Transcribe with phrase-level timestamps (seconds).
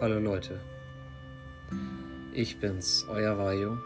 [0.00, 0.60] Hallo Leute,
[2.32, 3.78] ich bin's, euer Vajo.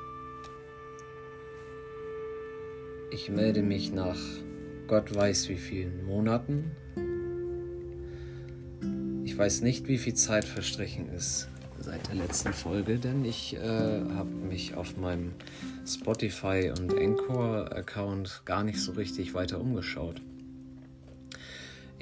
[3.10, 4.18] Ich melde mich nach
[4.88, 6.72] Gott weiß wie vielen Monaten.
[9.24, 11.48] Ich weiß nicht, wie viel Zeit verstrichen ist
[11.78, 13.60] seit der letzten Folge, denn ich äh,
[14.14, 15.32] habe mich auf meinem
[15.86, 20.20] Spotify und Encore-Account gar nicht so richtig weiter umgeschaut.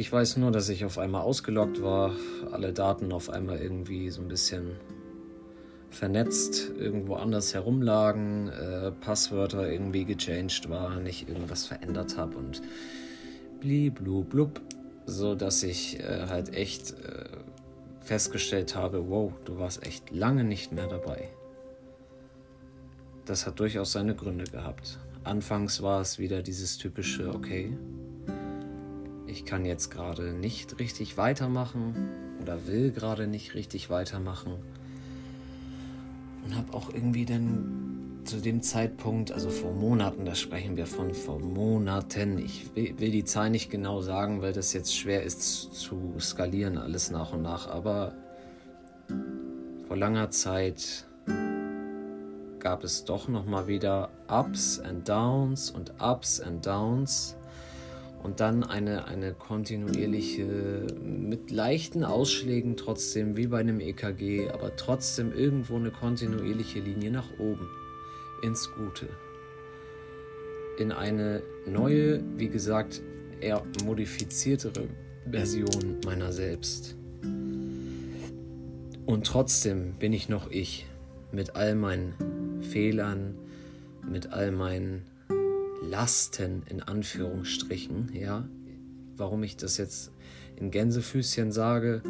[0.01, 2.17] Ich weiß nur, dass ich auf einmal ausgeloggt war,
[2.53, 4.77] alle Daten auf einmal irgendwie so ein bisschen
[5.91, 12.63] vernetzt irgendwo anders herumlagen, äh, Passwörter irgendwie gechanged waren, ich irgendwas verändert habe und
[13.61, 14.63] blub,
[15.05, 17.27] so dass ich äh, halt echt äh,
[18.01, 21.29] festgestellt habe, wow, du warst echt lange nicht mehr dabei.
[23.27, 24.99] Das hat durchaus seine Gründe gehabt.
[25.25, 27.77] Anfangs war es wieder dieses typische, okay,
[29.31, 31.95] ich kann jetzt gerade nicht richtig weitermachen
[32.43, 34.55] oder will gerade nicht richtig weitermachen.
[36.45, 41.15] Und habe auch irgendwie dann zu dem Zeitpunkt, also vor Monaten, da sprechen wir von
[41.15, 46.15] vor Monaten, ich will, die Zahl nicht genau sagen, weil das jetzt schwer ist zu
[46.19, 48.15] skalieren, alles nach und nach, aber
[49.87, 51.07] vor langer Zeit
[52.59, 57.37] gab es doch noch mal wieder Ups and Downs und Ups and Downs
[58.23, 65.33] und dann eine, eine kontinuierliche, mit leichten Ausschlägen trotzdem, wie bei einem EKG, aber trotzdem
[65.33, 67.69] irgendwo eine kontinuierliche Linie nach oben,
[68.43, 69.09] ins Gute.
[70.79, 73.01] In eine neue, wie gesagt,
[73.41, 74.89] eher modifiziertere
[75.31, 76.97] Version meiner selbst.
[79.07, 80.87] Und trotzdem bin ich noch ich,
[81.33, 83.35] mit all meinen Fehlern,
[84.09, 85.03] mit all meinen
[85.83, 88.49] Lasten in Anführungsstrichen, ja.
[89.17, 90.13] Warum ich das jetzt
[90.57, 92.03] in Gänsefüßchen sage,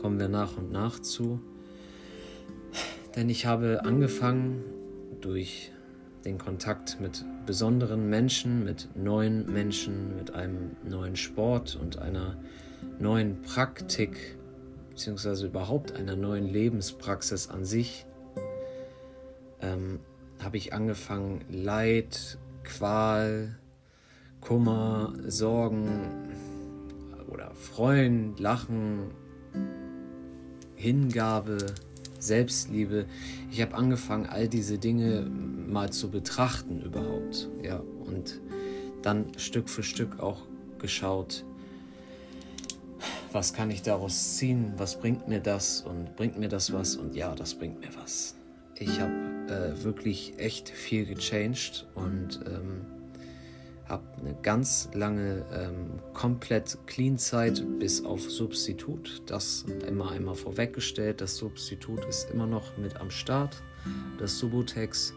[0.00, 1.40] kommen wir nach und nach zu.
[3.14, 4.62] Denn ich habe angefangen
[5.20, 5.72] durch
[6.24, 12.36] den Kontakt mit besonderen Menschen, mit neuen Menschen, mit einem neuen Sport und einer
[12.98, 14.36] neuen Praktik,
[14.90, 18.06] beziehungsweise überhaupt einer neuen Lebenspraxis an sich,
[19.60, 20.00] ähm,
[20.42, 23.56] habe ich angefangen, Leid, Qual,
[24.40, 25.88] Kummer, Sorgen
[27.28, 29.10] oder Freuen, Lachen,
[30.74, 31.58] Hingabe,
[32.18, 33.06] Selbstliebe.
[33.50, 38.40] Ich habe angefangen, all diese Dinge mal zu betrachten überhaupt, ja, und
[39.02, 40.42] dann Stück für Stück auch
[40.78, 41.44] geschaut,
[43.32, 47.14] was kann ich daraus ziehen, was bringt mir das und bringt mir das was und
[47.14, 48.34] ja, das bringt mir was.
[48.78, 52.86] Ich habe äh, wirklich echt viel gechanged und ähm,
[53.88, 59.22] habe eine ganz lange ähm, komplett Clean Zeit bis auf Substitut.
[59.26, 61.20] Das immer einmal vorweggestellt.
[61.20, 63.62] Das Substitut ist immer noch mit am Start,
[64.18, 65.14] das Subutex.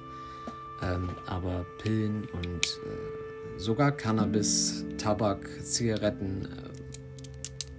[0.82, 6.48] Ähm, aber Pillen und äh, sogar Cannabis, Tabak, Zigaretten,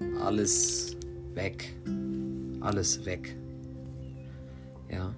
[0.01, 0.97] äh, alles
[1.35, 1.73] weg.
[2.61, 3.37] Alles weg.
[4.91, 5.15] Ja.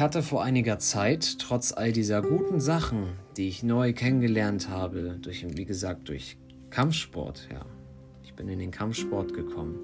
[0.00, 5.18] Ich hatte vor einiger Zeit, trotz all dieser guten Sachen, die ich neu kennengelernt habe,
[5.20, 6.38] durch, wie gesagt, durch
[6.70, 7.66] Kampfsport, ja.
[8.22, 9.78] Ich bin in den Kampfsport gekommen.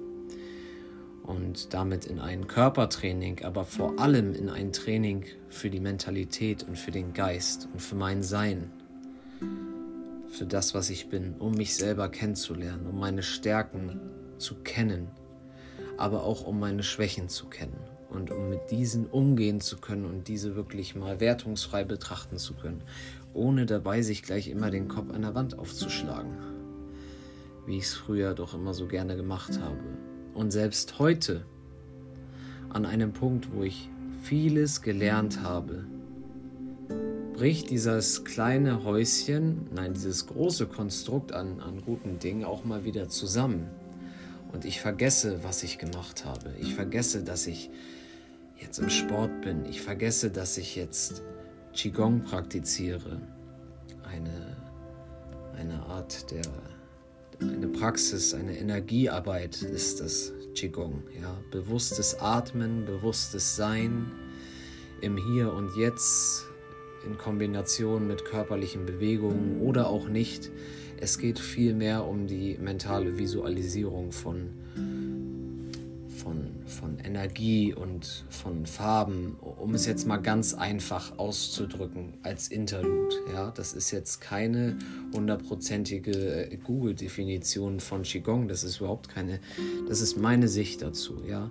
[1.21, 6.79] Und damit in ein Körpertraining, aber vor allem in ein Training für die Mentalität und
[6.79, 8.71] für den Geist und für mein Sein,
[10.29, 13.99] für das, was ich bin, um mich selber kennenzulernen, um meine Stärken
[14.39, 15.09] zu kennen,
[15.95, 20.27] aber auch um meine Schwächen zu kennen und um mit diesen umgehen zu können und
[20.27, 22.81] diese wirklich mal wertungsfrei betrachten zu können,
[23.33, 26.33] ohne dabei sich gleich immer den Kopf an der Wand aufzuschlagen,
[27.65, 29.79] wie ich es früher doch immer so gerne gemacht habe.
[30.33, 31.45] Und selbst heute,
[32.69, 33.89] an einem Punkt, wo ich
[34.23, 35.85] vieles gelernt habe,
[37.33, 43.09] bricht dieses kleine Häuschen, nein, dieses große Konstrukt an, an guten Dingen auch mal wieder
[43.09, 43.67] zusammen.
[44.51, 46.53] Und ich vergesse, was ich gemacht habe.
[46.59, 47.69] Ich vergesse, dass ich
[48.59, 49.65] jetzt im Sport bin.
[49.65, 51.23] Ich vergesse, dass ich jetzt
[51.73, 53.21] Qigong praktiziere.
[54.03, 54.57] Eine,
[55.57, 56.41] eine Art der,
[57.39, 61.03] eine Praxis, eine Energiearbeit ist das Qigong.
[61.21, 61.37] Ja?
[61.51, 64.11] Bewusstes Atmen, bewusstes Sein
[65.01, 66.45] im Hier und Jetzt
[67.05, 70.51] in Kombination mit körperlichen Bewegungen oder auch nicht.
[70.99, 74.49] Es geht vielmehr um die mentale Visualisierung von
[76.27, 83.15] von, von Energie und von Farben, um es jetzt mal ganz einfach auszudrücken als Interlude.
[83.31, 84.77] Ja, das ist jetzt keine
[85.13, 88.49] hundertprozentige äh, Google-Definition von Qigong.
[88.49, 89.39] Das ist überhaupt keine.
[89.87, 91.21] Das ist meine Sicht dazu.
[91.25, 91.49] Ja,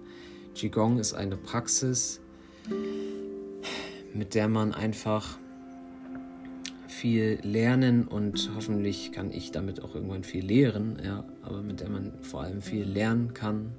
[0.54, 2.20] Qigong ist eine Praxis,
[4.12, 5.38] mit der man einfach
[6.86, 11.88] viel lernen und hoffentlich kann ich damit auch irgendwann viel lehren, ja, aber mit der
[11.88, 13.72] man vor allem viel lernen kann.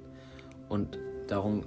[0.68, 1.64] Und darum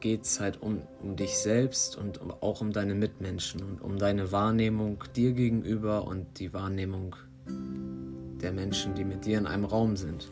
[0.00, 3.98] geht es halt um, um dich selbst und um, auch um deine Mitmenschen und um
[3.98, 9.96] deine Wahrnehmung dir gegenüber und die Wahrnehmung der Menschen, die mit dir in einem Raum
[9.96, 10.30] sind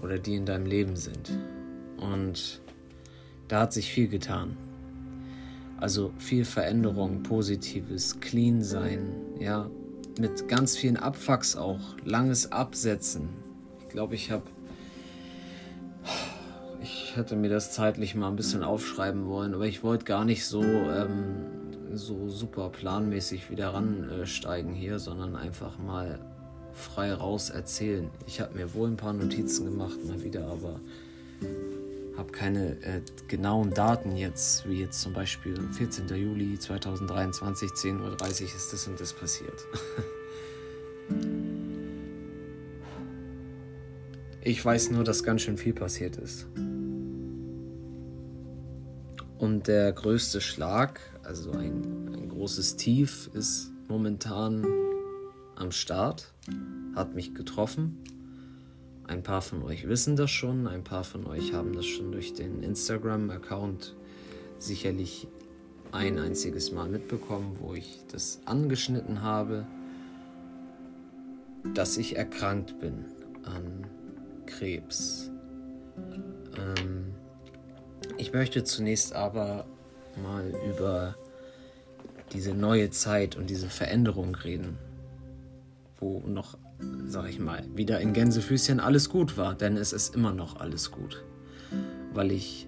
[0.00, 1.38] oder die in deinem Leben sind.
[1.98, 2.60] Und
[3.48, 4.56] da hat sich viel getan.
[5.78, 9.68] Also viel Veränderung, Positives, Clean sein, ja,
[10.18, 13.28] mit ganz vielen Abfucks auch, langes Absetzen.
[13.80, 14.44] Ich glaube, ich habe,
[17.14, 20.44] ich hätte mir das zeitlich mal ein bisschen aufschreiben wollen, aber ich wollte gar nicht
[20.44, 21.46] so, ähm,
[21.92, 26.18] so super planmäßig wieder ransteigen hier, sondern einfach mal
[26.72, 28.10] frei raus erzählen.
[28.26, 30.80] Ich habe mir wohl ein paar Notizen gemacht, mal wieder, aber
[32.16, 36.08] habe keine äh, genauen Daten jetzt, wie jetzt zum Beispiel 14.
[36.08, 38.10] Juli 2023, 10.30 Uhr
[38.56, 39.64] ist das und das passiert.
[44.42, 46.48] ich weiß nur, dass ganz schön viel passiert ist.
[49.44, 54.66] Und der größte Schlag, also ein, ein großes Tief, ist momentan
[55.54, 56.32] am Start,
[56.94, 57.98] hat mich getroffen.
[59.06, 62.32] Ein paar von euch wissen das schon, ein paar von euch haben das schon durch
[62.32, 63.94] den Instagram-Account
[64.58, 65.28] sicherlich
[65.92, 69.66] ein einziges Mal mitbekommen, wo ich das angeschnitten habe,
[71.74, 73.04] dass ich erkrankt bin
[73.42, 73.86] an
[74.46, 75.30] Krebs.
[76.56, 77.13] Ähm,
[78.16, 79.66] ich möchte zunächst aber
[80.22, 81.16] mal über
[82.32, 84.78] diese neue Zeit und diese Veränderung reden,
[85.98, 86.56] wo noch
[87.06, 90.90] sag ich mal, wieder in Gänsefüßchen alles gut war, denn es ist immer noch alles
[90.90, 91.22] gut,
[92.12, 92.66] weil ich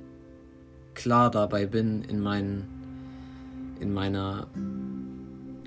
[0.94, 4.46] klar dabei bin in, meinen, in meiner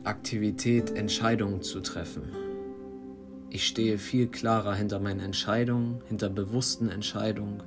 [0.03, 2.23] Aktivität Entscheidungen zu treffen.
[3.49, 7.63] Ich stehe viel klarer hinter meinen Entscheidungen, hinter bewussten Entscheidungen,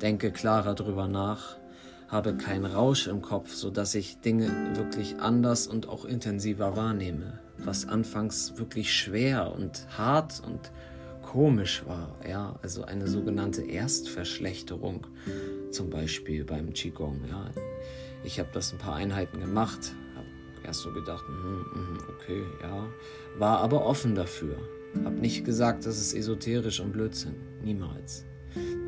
[0.00, 1.56] denke klarer drüber nach,
[2.08, 7.88] habe keinen Rausch im Kopf, sodass ich Dinge wirklich anders und auch intensiver wahrnehme was
[7.88, 10.70] anfangs wirklich schwer und hart und
[11.22, 12.14] komisch war.
[12.28, 15.06] Ja, also eine sogenannte Erstverschlechterung,
[15.70, 17.20] zum Beispiel beim Qigong.
[17.28, 17.50] Ja,
[18.24, 20.26] ich habe das ein paar Einheiten gemacht, habe
[20.64, 22.86] erst so gedacht, mm, okay, ja,
[23.38, 24.56] war aber offen dafür.
[25.04, 28.24] Habe nicht gesagt, das ist esoterisch und Blödsinn, niemals.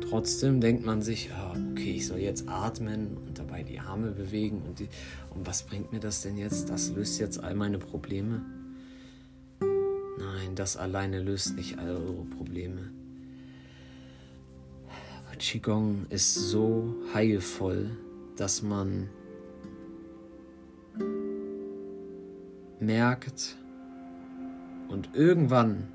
[0.09, 1.29] Trotzdem denkt man sich,
[1.71, 4.89] okay, ich soll jetzt atmen und dabei die Arme bewegen und, die,
[5.35, 6.69] und was bringt mir das denn jetzt?
[6.69, 8.41] Das löst jetzt all meine Probleme.
[9.59, 12.89] Nein, das alleine löst nicht all eure Probleme.
[15.39, 17.91] Qigong ist so heilvoll,
[18.35, 19.09] dass man
[22.81, 23.55] merkt
[24.89, 25.87] und irgendwann,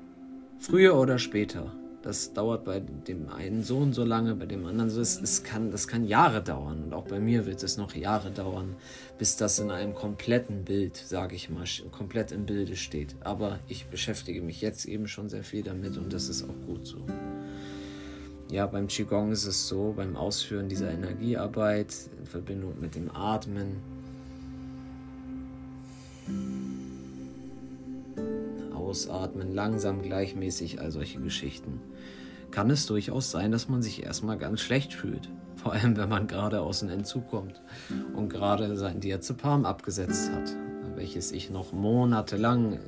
[0.57, 1.74] früher oder später,
[2.05, 5.01] das dauert bei dem einen so und so lange, bei dem anderen so.
[5.01, 6.83] Es, es kann, das kann Jahre dauern.
[6.83, 8.75] Und auch bei mir wird es noch Jahre dauern,
[9.17, 13.15] bis das in einem kompletten Bild, sage ich mal, komplett im Bilde steht.
[13.21, 16.85] Aber ich beschäftige mich jetzt eben schon sehr viel damit und das ist auch gut
[16.85, 16.99] so.
[18.51, 23.77] Ja, beim Qigong ist es so, beim Ausführen dieser Energiearbeit in Verbindung mit dem Atmen,
[28.75, 31.81] Ausatmen, langsam, gleichmäßig, all solche Geschichten,
[32.55, 35.29] kann es durchaus sein, dass man sich erstmal ganz schlecht fühlt.
[35.57, 37.61] Vor allem, wenn man gerade aus dem Entzug kommt
[38.15, 40.55] und gerade sein Diazepam abgesetzt hat,
[40.95, 42.79] welches ich noch monatelang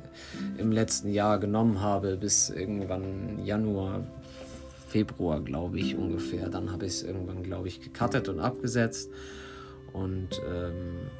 [0.56, 4.06] im letzten Jahr genommen habe, bis irgendwann Januar,
[4.88, 6.48] Februar, glaube ich, ungefähr.
[6.48, 9.10] Dann habe ich es irgendwann, glaube ich, gecuttet und abgesetzt.
[9.92, 11.10] Und ähm,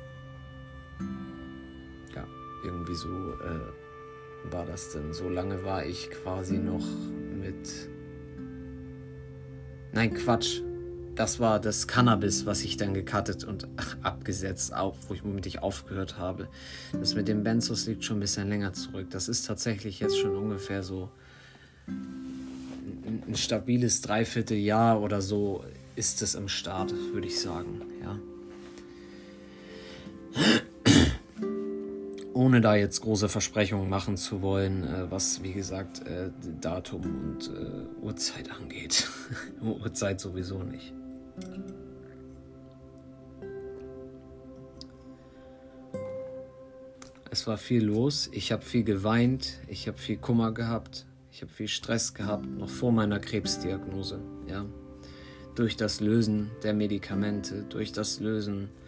[2.17, 2.25] ja,
[2.65, 5.13] irgendwie so äh, war das denn?
[5.13, 6.87] So lange war ich quasi noch
[7.39, 7.91] mit.
[9.93, 10.63] Nein, Quatsch.
[11.15, 15.61] Das war das Cannabis, was ich dann gecuttet und ach, abgesetzt, auch, wo ich, womit
[15.61, 16.49] aufgehört habe.
[16.93, 19.09] Das mit dem Benzos liegt schon ein bisschen länger zurück.
[19.11, 21.11] Das ist tatsächlich jetzt schon ungefähr so
[21.89, 25.65] ein, ein stabiles Dreivierteljahr oder so
[25.97, 27.83] ist es im Start, würde ich sagen.
[28.01, 28.17] Ja
[32.39, 36.31] ohne da jetzt große Versprechungen machen zu wollen, äh, was wie gesagt äh,
[36.61, 39.09] Datum und äh, Uhrzeit angeht.
[39.61, 40.95] Uhrzeit sowieso nicht.
[47.29, 51.53] Es war viel los, ich habe viel geweint, ich habe viel Kummer gehabt, ich habe
[51.53, 54.21] viel Stress gehabt, noch vor meiner Krebsdiagnose.
[54.47, 54.65] Ja?
[55.57, 58.88] Durch das Lösen der Medikamente, durch das Lösen äh,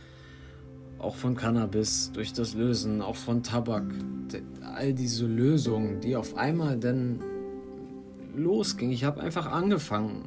[1.00, 3.84] auch von Cannabis, durch das Lösen auch von Tabak.
[4.74, 7.20] All diese Lösungen, die auf einmal dann
[8.36, 8.90] losging.
[8.90, 10.24] Ich habe einfach angefangen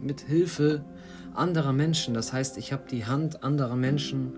[0.00, 0.84] mit Hilfe
[1.34, 2.14] anderer Menschen.
[2.14, 4.32] Das heißt, ich habe die Hand anderer Menschen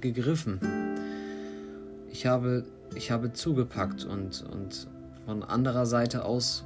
[0.00, 0.60] gegriffen.
[2.10, 4.88] Ich habe, ich habe zugepackt und, und
[5.26, 6.64] von anderer Seite aus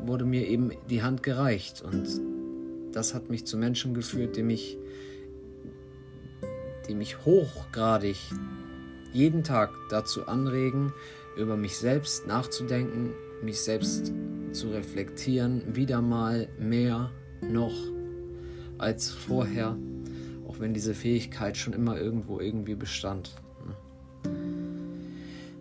[0.00, 1.82] wurde mir eben die Hand gereicht.
[1.82, 2.20] Und
[2.92, 4.78] das hat mich zu Menschen geführt, die mich,
[6.88, 8.16] die mich hochgradig
[9.12, 10.92] jeden Tag dazu anregen,
[11.36, 13.12] über mich selbst nachzudenken,
[13.42, 14.12] mich selbst
[14.52, 17.10] zu reflektieren, wieder mal mehr
[17.42, 17.74] noch
[18.78, 19.76] als vorher,
[20.46, 23.36] auch wenn diese Fähigkeit schon immer irgendwo irgendwie bestand.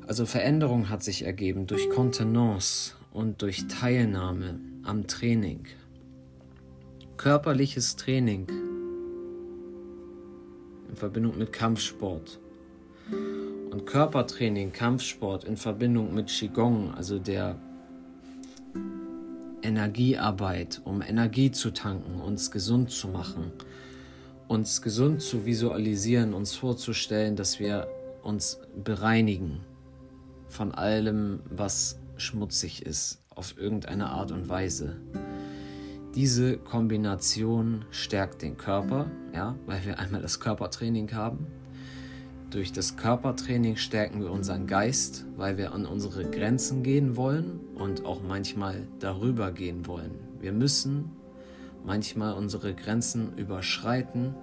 [0.08, 5.66] Also Veränderung hat sich ergeben durch Kontenance und durch Teilnahme am Training.
[7.18, 8.48] Körperliches Training
[10.96, 12.40] in Verbindung mit Kampfsport.
[13.70, 17.58] Und Körpertraining, Kampfsport in Verbindung mit Qigong, also der
[19.62, 23.52] Energiearbeit, um Energie zu tanken, uns gesund zu machen,
[24.48, 27.90] uns gesund zu visualisieren, uns vorzustellen, dass wir
[28.24, 29.66] uns bereinigen
[30.48, 34.96] von allem, was schmutzig ist, auf irgendeine Art und Weise.
[36.16, 41.48] Diese Kombination stärkt den Körper, ja, weil wir einmal das Körpertraining haben
[42.56, 48.06] durch das Körpertraining stärken wir unseren Geist, weil wir an unsere Grenzen gehen wollen und
[48.06, 50.12] auch manchmal darüber gehen wollen.
[50.40, 51.12] Wir müssen
[51.84, 54.36] manchmal unsere Grenzen überschreiten,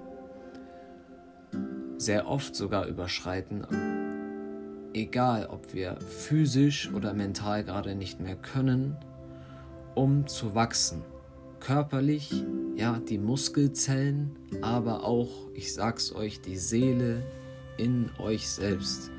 [1.97, 3.67] sehr oft sogar überschreiten,
[4.93, 8.99] egal ob wir physisch oder mental gerade nicht mehr können,
[9.95, 11.03] um zu wachsen.
[11.63, 17.23] Körperlich, ja, die Muskelzellen, aber auch, ich sag's euch, die Seele,
[17.77, 19.13] in euch selbst.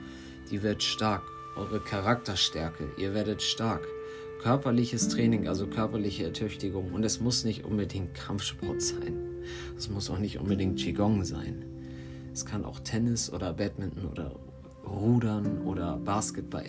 [0.51, 1.23] Die wird stark.
[1.55, 2.89] Eure Charakterstärke.
[2.97, 3.87] Ihr werdet stark.
[4.41, 6.91] Körperliches Training, also körperliche Ertüchtigung.
[6.91, 9.41] Und es muss nicht unbedingt Kampfsport sein.
[9.77, 11.63] Es muss auch nicht unbedingt Qigong sein.
[12.33, 14.35] Es kann auch Tennis oder Badminton oder
[14.85, 16.65] Rudern oder Basketball.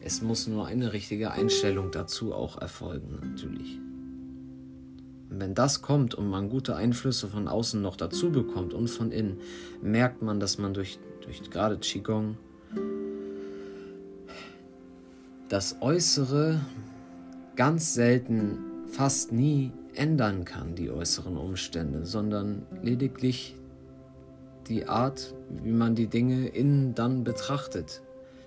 [0.00, 3.80] Es muss nur eine richtige Einstellung dazu auch erfolgen, natürlich.
[5.30, 9.10] Und wenn das kommt und man gute Einflüsse von außen noch dazu bekommt und von
[9.10, 9.40] innen,
[9.82, 12.36] merkt man, dass man durch durch gerade Qigong,
[15.48, 16.60] das Äußere
[17.56, 23.56] ganz selten, fast nie ändern kann, die äußeren Umstände, sondern lediglich
[24.68, 28.02] die Art, wie man die Dinge innen dann betrachtet.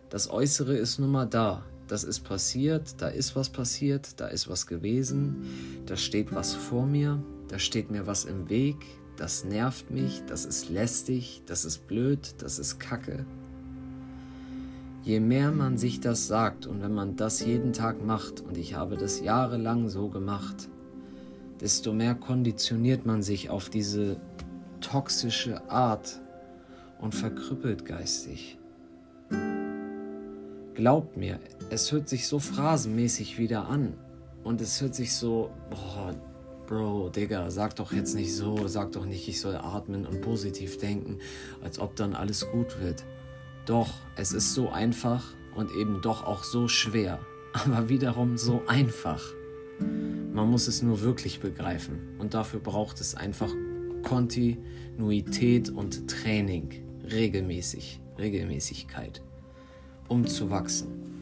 [0.09, 1.63] Das Äußere ist nun mal da.
[1.89, 6.85] Das ist passiert, da ist was passiert, da ist was gewesen, da steht was vor
[6.85, 8.75] mir, da steht mir was im Weg,
[9.17, 13.25] das nervt mich, das ist lästig, das ist blöd, das ist kacke.
[15.03, 18.75] Je mehr man sich das sagt und wenn man das jeden Tag macht, und ich
[18.75, 20.69] habe das jahrelang so gemacht,
[21.59, 24.17] desto mehr konditioniert man sich auf diese
[24.79, 26.21] toxische Art
[27.01, 28.59] und verkrüppelt geistig.
[30.75, 31.39] Glaubt mir,
[31.69, 33.93] es hört sich so phrasenmäßig wieder an
[34.43, 36.15] und es hört sich so, boah,
[36.65, 40.77] Bro, Digga, sag doch jetzt nicht so, sag doch nicht, ich soll atmen und positiv
[40.77, 41.17] denken,
[41.63, 43.03] als ob dann alles gut wird.
[43.65, 45.23] Doch, es ist so einfach
[45.55, 47.19] und eben doch auch so schwer,
[47.53, 49.23] aber wiederum so einfach.
[49.79, 53.51] Man muss es nur wirklich begreifen und dafür braucht es einfach
[54.03, 56.69] Kontinuität und Training,
[57.11, 59.23] regelmäßig, Regelmäßigkeit,
[60.07, 61.18] um zu wachsen.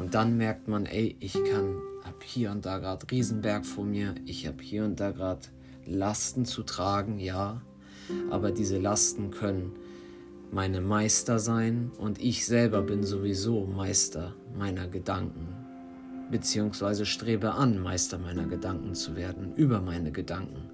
[0.00, 4.14] Und dann merkt man, ey, ich kann habe hier und da gerade Riesenberg vor mir,
[4.26, 5.42] ich habe hier und da gerade
[5.86, 7.62] Lasten zu tragen, ja,
[8.30, 9.72] aber diese Lasten können
[10.50, 15.48] meine Meister sein und ich selber bin sowieso Meister meiner Gedanken,
[16.30, 20.68] beziehungsweise strebe an, Meister meiner Gedanken zu werden, über meine Gedanken.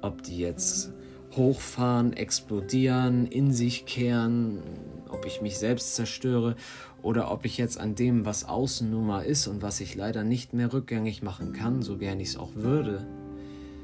[0.00, 0.92] Ob die jetzt
[1.34, 4.62] hochfahren, explodieren, in sich kehren,
[5.10, 6.56] ob ich mich selbst zerstöre
[7.02, 10.24] oder ob ich jetzt an dem, was außen nun mal ist und was ich leider
[10.24, 13.06] nicht mehr rückgängig machen kann, so gern ich es auch würde,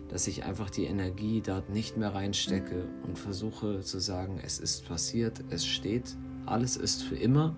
[0.09, 4.87] dass ich einfach die Energie dort nicht mehr reinstecke und versuche zu sagen, es ist
[4.87, 6.17] passiert, es steht,
[6.47, 7.57] alles ist für immer,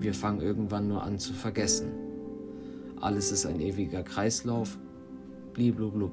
[0.00, 1.92] wir fangen irgendwann nur an zu vergessen.
[3.00, 4.78] Alles ist ein ewiger Kreislauf,
[5.54, 6.12] bliblublub.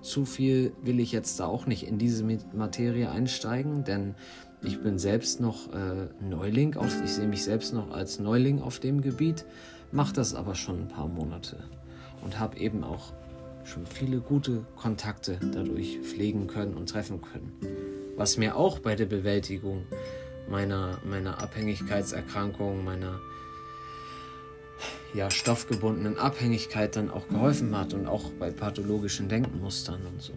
[0.00, 4.14] Zu viel will ich jetzt da auch nicht in diese Materie einsteigen, denn
[4.62, 8.80] Ich bin selbst noch äh, Neuling, auf, ich sehe mich selbst noch als Neuling auf
[8.80, 9.44] dem Gebiet,
[9.92, 11.58] mache das aber schon ein paar Monate
[12.22, 13.12] und habe eben auch
[13.64, 17.52] schon viele gute Kontakte dadurch pflegen können und treffen können.
[18.16, 19.84] Was mir auch bei der Bewältigung
[20.48, 23.20] meiner, meiner Abhängigkeitserkrankung, meiner
[25.14, 30.32] ja, stoffgebundenen Abhängigkeit dann auch geholfen hat und auch bei pathologischen Denkmustern und so.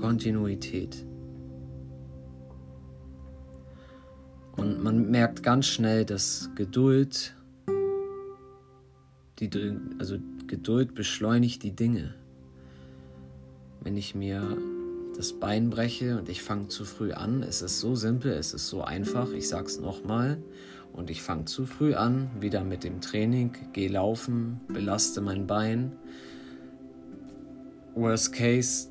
[0.00, 1.04] Kontinuität.
[4.60, 7.34] Und man merkt ganz schnell, dass Geduld,
[9.38, 9.48] die,
[9.98, 12.14] also Geduld beschleunigt die Dinge.
[13.80, 14.58] Wenn ich mir
[15.16, 18.68] das Bein breche und ich fange zu früh an, es ist so simpel, es ist
[18.68, 20.42] so einfach, ich sag's nochmal,
[20.92, 25.92] und ich fange zu früh an, wieder mit dem Training, gehe laufen, belaste mein Bein.
[27.94, 28.88] Worst case,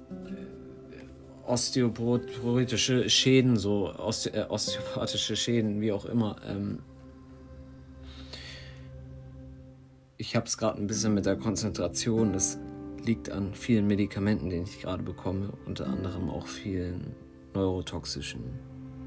[1.50, 6.38] osteoporotische Schäden, so Oste äh, osteopathische Schäden, wie auch immer.
[6.48, 6.80] Ähm
[10.18, 12.34] ich habe es gerade ein bisschen mit der Konzentration.
[12.34, 12.60] Das
[13.04, 17.16] liegt an vielen Medikamenten, die ich gerade bekomme, unter anderem auch vielen
[17.54, 18.44] neurotoxischen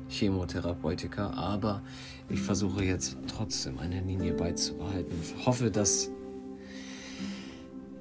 [0.08, 1.30] Chemotherapeutika.
[1.30, 1.82] Aber
[2.28, 5.12] ich versuche jetzt trotzdem eine Linie beizubehalten.
[5.22, 6.11] Ich hoffe, dass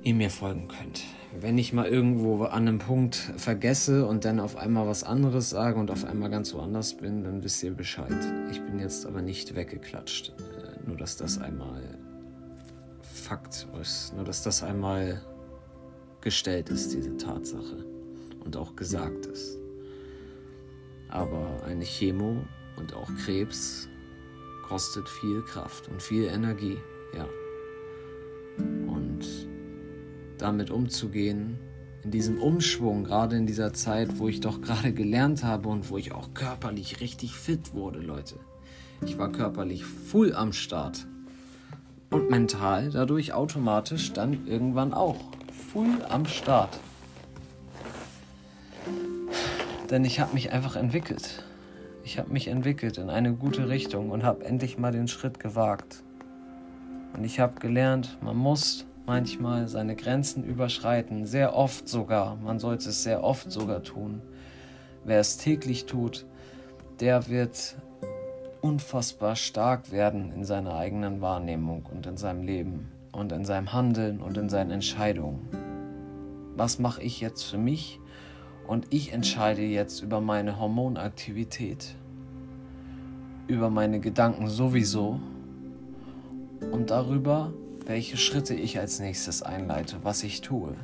[0.04, 1.04] ihr mir folgen könnt
[1.40, 5.80] wenn ich mal irgendwo an einem Punkt vergesse und dann auf einmal was anderes sage
[5.80, 8.18] und auf einmal ganz woanders bin, dann wisst ihr Bescheid.
[8.52, 10.30] Ich bin jetzt aber nicht weggeklatscht.
[10.30, 11.98] Äh, nur dass das einmal
[13.02, 14.14] Fakt ist.
[14.16, 15.22] Nur dass das einmal
[16.20, 17.86] gestellt ist, diese Tatsache.
[18.44, 19.58] Und auch gesagt ist.
[21.10, 22.38] Aber eine Chemo
[22.78, 23.88] und auch Krebs
[24.68, 26.78] kostet viel Kraft und viel Energie,
[27.16, 27.28] ja.
[30.42, 31.60] Damit umzugehen,
[32.04, 35.98] in diesem Umschwung, gerade in dieser Zeit, wo ich doch gerade gelernt habe und wo
[35.98, 38.36] ich auch körperlich richtig fit wurde, Leute.
[39.06, 41.06] Ich war körperlich full am Start
[42.10, 45.18] und mental dadurch automatisch dann irgendwann auch
[45.72, 46.80] full am Start.
[49.90, 51.44] Denn ich habe mich einfach entwickelt.
[52.04, 56.04] Ich habe mich entwickelt in eine gute Richtung und habe endlich mal den Schritt gewagt.
[57.14, 62.38] Und ich habe gelernt, man muss manchmal seine Grenzen überschreiten, sehr oft sogar.
[62.38, 64.22] Man sollte es sehr oft sogar tun.
[65.04, 66.26] Wer es täglich tut,
[67.02, 67.76] der wird
[68.62, 74.22] unfassbar stark werden in seiner eigenen Wahrnehmung und in seinem Leben und in seinem Handeln
[74.22, 75.42] und in seinen Entscheidungen.
[76.56, 78.00] Was mache ich jetzt für mich?
[78.66, 81.96] Und ich entscheide jetzt über meine Hormonaktivität,
[83.48, 85.20] über meine Gedanken sowieso
[86.72, 87.52] und darüber,
[87.86, 90.76] welche Schritte ich als nächstes einleite, was ich tue.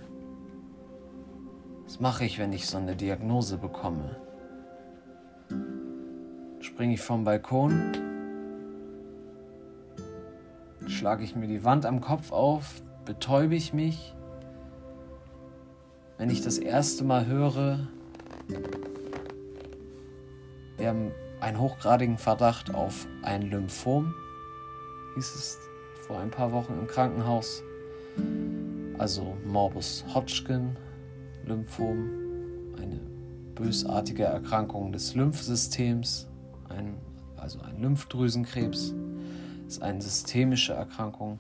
[1.85, 4.17] Was mache ich, wenn ich so eine Diagnose bekomme?
[6.59, 7.93] Springe ich vom Balkon?
[10.87, 12.81] Schlage ich mir die Wand am Kopf auf?
[13.05, 14.15] Betäube ich mich?
[16.17, 17.87] Wenn ich das erste Mal höre,
[20.77, 24.13] wir haben einen hochgradigen Verdacht auf ein Lymphom,
[25.15, 25.57] hieß es
[26.07, 27.61] vor ein paar Wochen im Krankenhaus.
[28.97, 30.75] Also Morbus Hodgkin
[31.45, 32.09] Lymphom,
[32.77, 32.99] eine
[33.55, 36.27] bösartige Erkrankung des Lymphsystems,
[36.69, 36.95] ein,
[37.35, 38.93] also ein Lymphdrüsenkrebs,
[39.67, 41.39] ist eine systemische Erkrankung,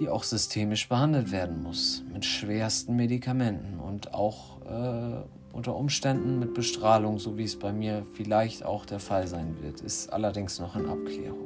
[0.00, 6.52] die auch systemisch behandelt werden muss, mit schwersten Medikamenten und auch äh, unter Umständen mit
[6.52, 10.76] Bestrahlung, so wie es bei mir vielleicht auch der Fall sein wird, ist allerdings noch
[10.76, 11.45] in Abklärung.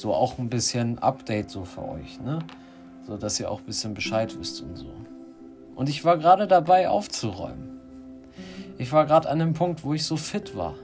[0.00, 2.38] So auch ein bisschen Update so für euch, ne?
[3.06, 4.90] So dass ihr auch ein bisschen Bescheid wisst und so.
[5.76, 7.78] Und ich war gerade dabei aufzuräumen.
[8.78, 10.74] Ich war gerade an dem Punkt, wo ich so fit war.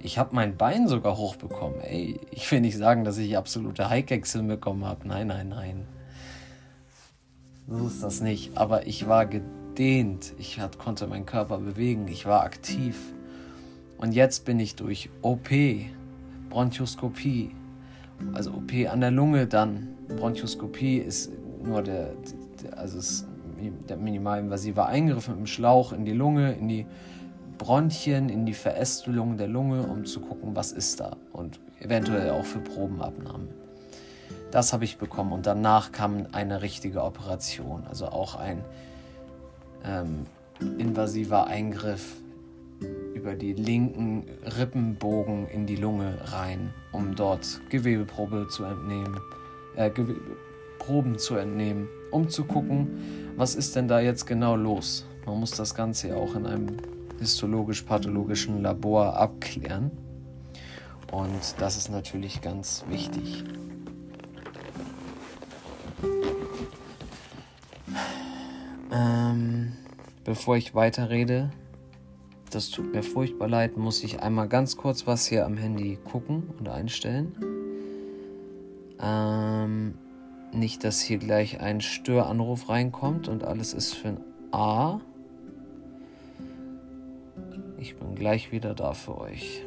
[0.00, 1.82] Ich habe mein Bein sogar hochbekommen.
[1.82, 5.06] Ey, ich will nicht sagen, dass ich absolute Highkicks hinbekommen habe.
[5.06, 5.86] Nein, nein, nein.
[7.68, 8.56] So ist das nicht.
[8.56, 10.32] Aber ich war gedehnt.
[10.38, 12.08] Ich hat, konnte meinen Körper bewegen.
[12.08, 12.96] Ich war aktiv.
[13.98, 15.50] Und jetzt bin ich durch OP,
[16.48, 17.50] Bronchoskopie,
[18.32, 19.88] also OP an der Lunge dann.
[20.16, 21.30] Bronchoskopie ist
[21.62, 22.12] nur der,
[22.76, 23.26] also ist
[23.88, 26.86] der minimalinvasive Eingriff mit dem Schlauch in die Lunge, in die
[27.58, 32.44] Bronchien, in die Verästelung der Lunge, um zu gucken, was ist da und eventuell auch
[32.44, 33.48] für Probenabnahmen.
[34.50, 38.64] Das habe ich bekommen und danach kam eine richtige Operation, also auch ein
[39.84, 40.26] ähm,
[40.78, 42.16] invasiver Eingriff
[43.14, 44.26] über die linken
[44.58, 49.20] Rippenbogen in die Lunge rein, um dort Gewebeprobe zu entnehmen,
[49.76, 49.90] äh,
[50.78, 55.06] Proben zu entnehmen, um zu gucken, was ist denn da jetzt genau los.
[55.26, 56.76] Man muss das Ganze auch in einem
[57.18, 59.90] histologisch-pathologischen Labor abklären.
[61.10, 63.44] Und das ist natürlich ganz wichtig.
[68.92, 69.72] Ähm,
[70.24, 71.50] bevor ich weiterrede,
[72.56, 76.44] das tut mir furchtbar leid, muss ich einmal ganz kurz was hier am Handy gucken
[76.58, 77.36] und einstellen.
[78.98, 79.98] Ähm,
[80.52, 84.20] nicht, dass hier gleich ein Störanruf reinkommt und alles ist für ein
[84.52, 85.00] A.
[87.78, 89.62] Ich bin gleich wieder da für euch.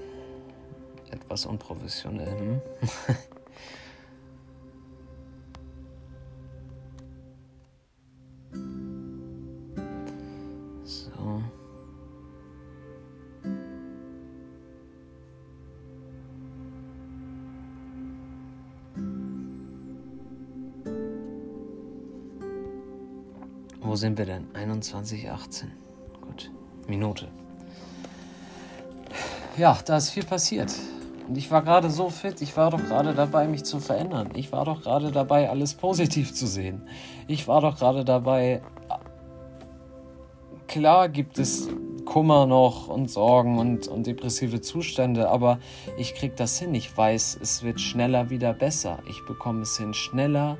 [1.11, 2.39] Etwas unprofessionell.
[2.39, 2.61] Hm?
[23.99, 24.47] sind wir denn?
[24.53, 25.65] 21.18.
[26.21, 26.51] Gut.
[26.87, 27.27] Minute.
[29.57, 30.73] Ja, da ist viel passiert.
[31.27, 34.29] Und ich war gerade so fit, ich war doch gerade dabei, mich zu verändern.
[34.33, 36.87] Ich war doch gerade dabei, alles positiv zu sehen.
[37.27, 38.63] Ich war doch gerade dabei.
[40.67, 41.67] Klar gibt es
[42.05, 45.59] Kummer noch und Sorgen und, und depressive Zustände, aber
[45.97, 46.73] ich krieg das hin.
[46.73, 48.99] Ich weiß, es wird schneller wieder besser.
[49.07, 50.57] Ich bekomme es hin, schneller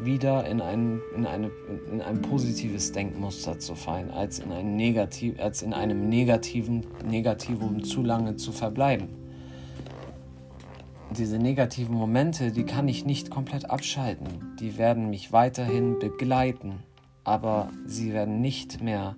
[0.00, 1.50] in ein, in, eine,
[1.90, 7.82] in ein positives Denkmuster zu fallen, als in, ein Negativ, als in einem negativen Negativum
[7.82, 9.08] zu lange zu verbleiben.
[11.16, 14.56] Diese negativen Momente, die kann ich nicht komplett abschalten.
[14.60, 16.80] Die werden mich weiterhin begleiten,
[17.24, 19.16] aber sie werden nicht mehr,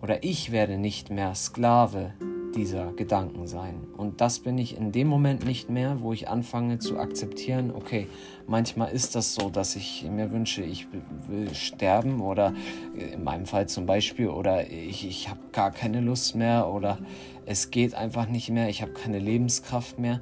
[0.00, 2.12] oder ich werde nicht mehr Sklave
[2.56, 3.86] dieser Gedanken sein.
[3.96, 8.08] Und das bin ich in dem Moment nicht mehr, wo ich anfange zu akzeptieren, okay,
[8.46, 10.88] manchmal ist das so, dass ich mir wünsche, ich
[11.28, 12.54] will sterben oder
[12.94, 16.98] in meinem Fall zum Beispiel, oder ich, ich habe gar keine Lust mehr oder
[17.44, 20.20] es geht einfach nicht mehr, ich habe keine Lebenskraft mehr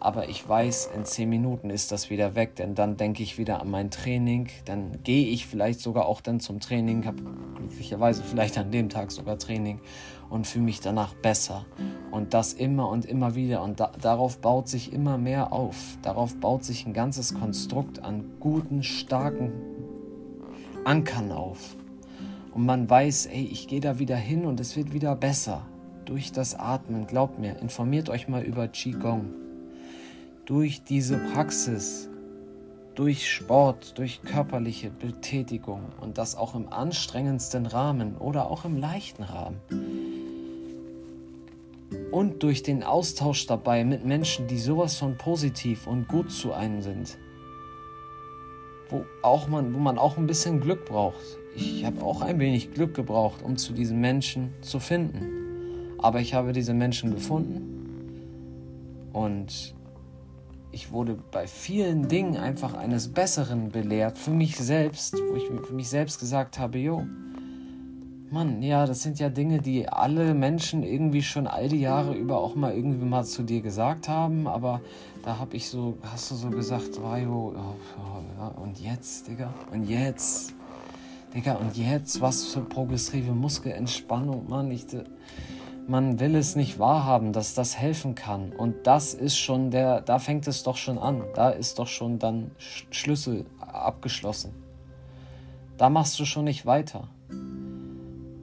[0.00, 3.60] aber ich weiß, in zehn Minuten ist das wieder weg, denn dann denke ich wieder
[3.60, 7.22] an mein Training, dann gehe ich vielleicht sogar auch dann zum Training, habe
[7.54, 9.78] glücklicherweise vielleicht an dem Tag sogar Training
[10.30, 11.66] und fühle mich danach besser.
[12.10, 15.76] Und das immer und immer wieder und da, darauf baut sich immer mehr auf.
[16.00, 19.52] Darauf baut sich ein ganzes Konstrukt an guten, starken
[20.86, 21.76] Ankern auf.
[22.54, 25.66] Und man weiß, ey, ich gehe da wieder hin und es wird wieder besser.
[26.06, 29.39] Durch das Atmen, glaubt mir, informiert euch mal über Qigong
[30.50, 32.08] durch diese Praxis,
[32.96, 39.22] durch Sport, durch körperliche Betätigung und das auch im anstrengendsten Rahmen oder auch im leichten
[39.22, 39.60] Rahmen.
[42.10, 46.82] Und durch den Austausch dabei mit Menschen, die sowas von positiv und gut zu einem
[46.82, 47.16] sind.
[48.88, 51.38] Wo, auch man, wo man auch ein bisschen Glück braucht.
[51.54, 55.94] Ich habe auch ein wenig Glück gebraucht, um zu diesen Menschen zu finden.
[55.98, 57.76] Aber ich habe diese Menschen gefunden.
[59.12, 59.76] Und
[60.72, 65.74] ich wurde bei vielen Dingen einfach eines Besseren belehrt, für mich selbst, wo ich für
[65.74, 67.04] mich selbst gesagt habe, jo,
[68.30, 72.38] Mann, ja, das sind ja Dinge, die alle Menschen irgendwie schon all die Jahre über
[72.38, 74.80] auch mal irgendwie mal zu dir gesagt haben, aber
[75.24, 77.54] da habe ich so, hast du so gesagt, Vajo,
[78.38, 80.54] ja, und jetzt, Digga, und jetzt,
[81.34, 84.86] Digga, und jetzt, was für progressive Muskelentspannung, Mann, ich,
[85.90, 88.52] man will es nicht wahrhaben, dass das helfen kann.
[88.52, 91.24] Und das ist schon der, da fängt es doch schon an.
[91.34, 94.54] Da ist doch schon dann Schlüssel abgeschlossen.
[95.78, 97.08] Da machst du schon nicht weiter.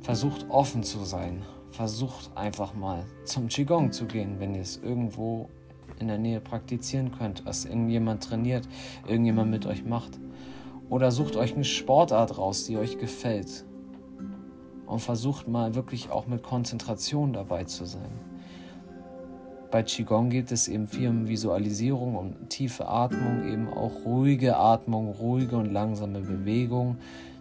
[0.01, 1.41] Versucht offen zu sein.
[1.71, 5.47] Versucht einfach mal zum Qigong zu gehen, wenn ihr es irgendwo
[5.99, 8.67] in der Nähe praktizieren könnt, was irgendjemand trainiert,
[9.07, 10.19] irgendjemand mit euch macht.
[10.89, 13.63] Oder sucht euch eine Sportart raus, die euch gefällt
[14.87, 18.09] und versucht mal wirklich auch mit Konzentration dabei zu sein.
[19.69, 25.11] Bei Qigong geht es eben viel um Visualisierung und tiefe Atmung, eben auch ruhige Atmung,
[25.11, 26.97] ruhige und langsame Bewegung.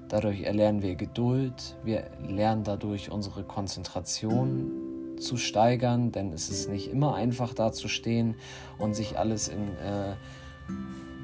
[0.09, 6.91] Dadurch erlernen wir Geduld, wir lernen dadurch unsere Konzentration zu steigern, denn es ist nicht
[6.91, 8.35] immer einfach da zu stehen
[8.79, 10.15] und sich alles in äh,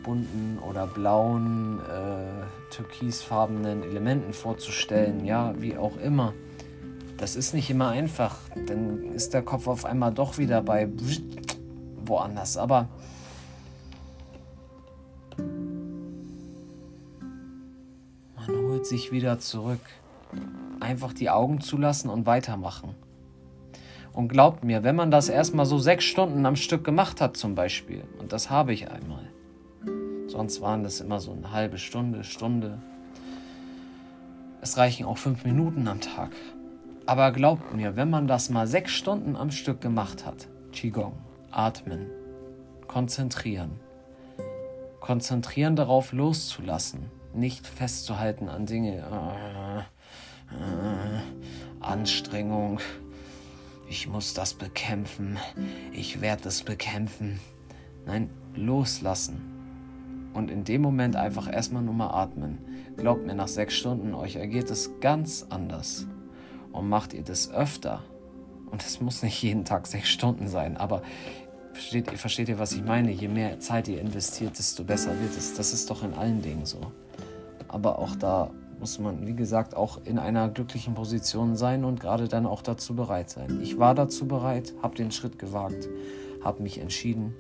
[0.02, 6.32] bunten oder blauen, äh, türkisfarbenen Elementen vorzustellen, ja, wie auch immer.
[7.16, 8.36] Das ist nicht immer einfach,
[8.66, 10.88] dann ist der Kopf auf einmal doch wieder bei
[12.04, 12.56] woanders.
[12.56, 12.88] Aber
[18.36, 19.80] man holt sich wieder zurück.
[20.80, 22.94] Einfach die Augen zulassen und weitermachen.
[24.12, 27.54] Und glaubt mir, wenn man das erstmal so sechs Stunden am Stück gemacht hat, zum
[27.54, 29.31] Beispiel, und das habe ich einmal,
[30.32, 32.78] Sonst waren das immer so eine halbe Stunde, Stunde.
[34.62, 36.30] Es reichen auch fünf Minuten am Tag.
[37.04, 41.12] Aber glaubt mir, wenn man das mal sechs Stunden am Stück gemacht hat, Qigong,
[41.50, 42.06] atmen,
[42.88, 43.72] konzentrieren,
[45.00, 49.80] konzentrieren darauf loszulassen, nicht festzuhalten an Dinge, äh,
[50.54, 51.20] äh,
[51.80, 52.80] Anstrengung,
[53.86, 55.36] ich muss das bekämpfen,
[55.92, 57.38] ich werde es bekämpfen.
[58.06, 59.51] Nein, loslassen.
[60.34, 62.58] Und in dem Moment einfach erstmal nur mal atmen.
[62.96, 66.06] Glaubt mir, nach sechs Stunden euch ergeht es ganz anders.
[66.72, 68.02] Und macht ihr das öfter,
[68.70, 71.02] und es muss nicht jeden Tag sechs Stunden sein, aber
[71.74, 73.10] versteht, versteht ihr, was ich meine?
[73.10, 75.54] Je mehr Zeit ihr investiert, desto besser wird es.
[75.54, 76.80] Das ist doch in allen Dingen so.
[77.68, 82.28] Aber auch da muss man, wie gesagt, auch in einer glücklichen Position sein und gerade
[82.28, 83.60] dann auch dazu bereit sein.
[83.62, 85.88] Ich war dazu bereit, habe den Schritt gewagt,
[86.42, 87.34] habe mich entschieden,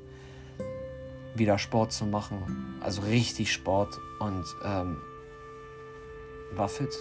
[1.34, 4.98] wieder Sport zu machen, also richtig Sport und ähm,
[6.54, 6.94] war fit.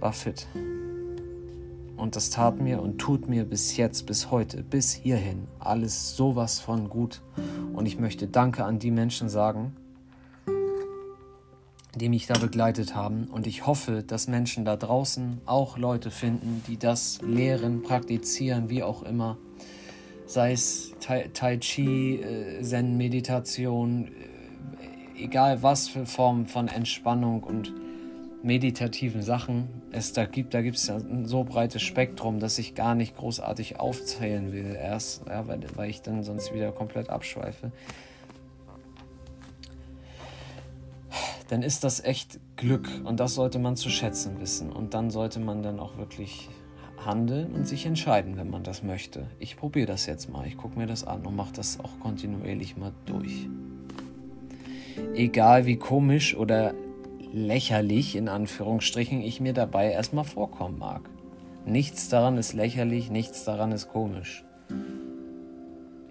[0.00, 0.46] War fit.
[1.96, 6.60] Und das tat mir und tut mir bis jetzt, bis heute, bis hierhin alles sowas
[6.60, 7.22] von gut.
[7.72, 9.74] Und ich möchte Danke an die Menschen sagen,
[11.96, 13.24] die mich da begleitet haben.
[13.24, 18.84] Und ich hoffe, dass Menschen da draußen auch Leute finden, die das lehren, praktizieren, wie
[18.84, 19.36] auch immer.
[20.28, 27.72] Sei es Tai, tai Chi, äh, Zen-Meditation, äh, egal was für Formen von Entspannung und
[28.42, 30.52] meditativen Sachen es da gibt.
[30.52, 34.76] Da gibt es ja ein so breites Spektrum, dass ich gar nicht großartig aufzählen will
[34.78, 37.72] erst, ja, weil, weil ich dann sonst wieder komplett abschweife.
[41.48, 44.70] Dann ist das echt Glück und das sollte man zu schätzen wissen.
[44.70, 46.50] Und dann sollte man dann auch wirklich
[47.04, 49.26] handeln und sich entscheiden, wenn man das möchte.
[49.38, 50.46] Ich probiere das jetzt mal.
[50.46, 53.48] Ich gucke mir das an und mache das auch kontinuierlich mal durch.
[55.14, 56.74] Egal wie komisch oder
[57.32, 61.02] lächerlich in Anführungsstrichen ich mir dabei erstmal vorkommen mag.
[61.66, 64.44] Nichts daran ist lächerlich, nichts daran ist komisch.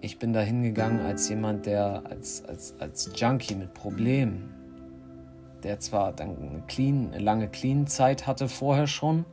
[0.01, 4.53] Ich bin da hingegangen als jemand, der als, als, als Junkie mit Problemen,
[5.63, 9.25] der zwar dann eine, clean, eine lange Clean-Zeit hatte vorher schon,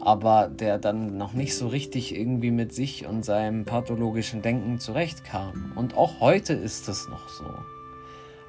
[0.00, 5.72] aber der dann noch nicht so richtig irgendwie mit sich und seinem pathologischen Denken zurechtkam.
[5.74, 7.44] Und auch heute ist es noch so.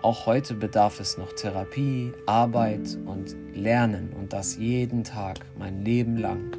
[0.02, 6.18] Auch heute bedarf es noch Therapie, Arbeit und Lernen und das jeden Tag, mein Leben
[6.18, 6.56] lang.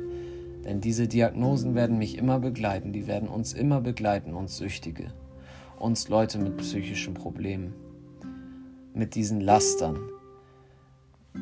[0.64, 5.12] Denn diese Diagnosen werden mich immer begleiten, die werden uns immer begleiten, uns Süchtige,
[5.78, 7.74] uns Leute mit psychischen Problemen,
[8.92, 9.98] mit diesen Lastern.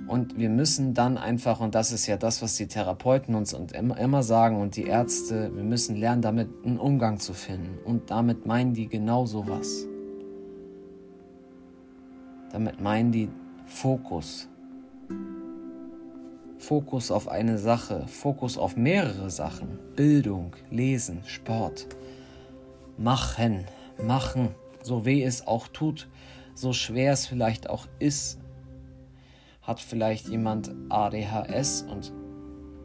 [0.08, 4.22] Und wir müssen dann einfach, und das ist ja das, was die Therapeuten uns immer
[4.22, 7.78] sagen und die Ärzte, wir müssen lernen, damit einen Umgang zu finden.
[7.84, 9.86] Und damit meinen die genau sowas.
[12.52, 13.28] Damit meinen die
[13.66, 14.48] Fokus.
[16.58, 19.78] Fokus auf eine Sache, Fokus auf mehrere Sachen.
[19.94, 21.86] Bildung, Lesen, Sport.
[22.96, 23.64] Machen,
[24.02, 26.08] machen, so weh es auch tut,
[26.54, 28.38] so schwer es vielleicht auch ist.
[29.66, 32.12] Hat vielleicht jemand ADHS und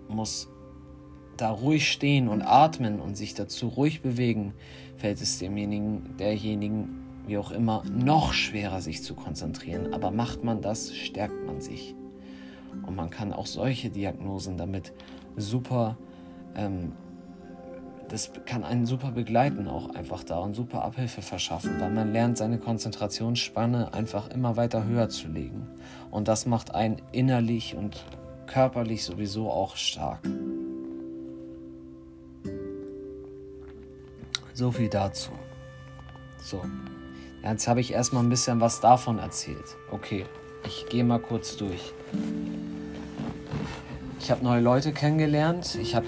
[0.08, 0.50] muss
[1.38, 4.54] da ruhig stehen und atmen und sich dazu ruhig bewegen,
[4.98, 9.94] fällt es demjenigen, derjenigen wie auch immer, noch schwerer sich zu konzentrieren.
[9.94, 11.96] Aber macht man das, stärkt man sich.
[12.86, 14.94] Und man kann auch solche Diagnosen damit
[15.36, 15.98] super,
[16.56, 16.94] ähm,
[18.12, 22.38] das kann einen super begleiten, auch einfach da und super Abhilfe verschaffen, weil man lernt,
[22.38, 25.66] seine Konzentrationsspanne einfach immer weiter höher zu legen.
[26.10, 28.04] Und das macht einen innerlich und
[28.48, 30.20] körperlich sowieso auch stark.
[34.54, 35.32] So viel dazu.
[36.44, 36.62] So.
[37.42, 39.78] Jetzt habe ich erstmal ein bisschen was davon erzählt.
[39.90, 40.26] Okay,
[40.66, 41.94] ich gehe mal kurz durch.
[44.20, 46.06] Ich habe neue Leute kennengelernt, ich habe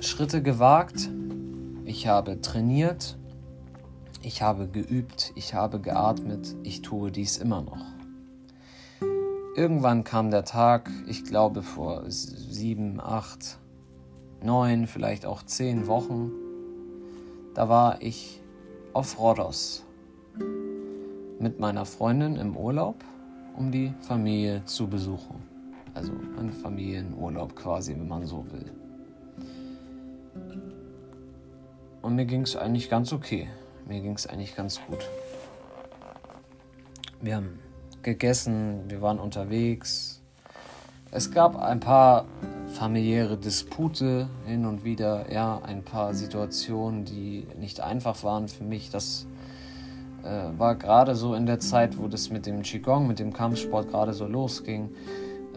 [0.00, 1.08] Schritte gewagt,
[1.86, 3.16] ich habe trainiert,
[4.20, 7.84] ich habe geübt, ich habe geatmet, ich tue dies immer noch.
[9.54, 13.58] Irgendwann kam der Tag, ich glaube vor sieben, acht,
[14.42, 16.32] neun, vielleicht auch zehn Wochen,
[17.54, 18.42] da war ich
[18.92, 19.84] auf Rhodos
[21.38, 22.96] mit meiner Freundin im Urlaub,
[23.56, 25.42] um die Familie zu besuchen.
[25.94, 28.85] Also ein Familienurlaub quasi, wenn man so will.
[32.06, 33.48] Und mir ging es eigentlich ganz okay.
[33.84, 35.10] Mir ging es eigentlich ganz gut.
[37.20, 37.58] Wir haben
[38.02, 40.22] gegessen, wir waren unterwegs.
[41.10, 42.26] Es gab ein paar
[42.68, 48.88] familiäre Dispute hin und wieder, ja, ein paar Situationen, die nicht einfach waren für mich.
[48.90, 49.26] Das
[50.22, 53.88] äh, war gerade so in der Zeit, wo das mit dem Qigong, mit dem Kampfsport
[53.90, 54.90] gerade so losging.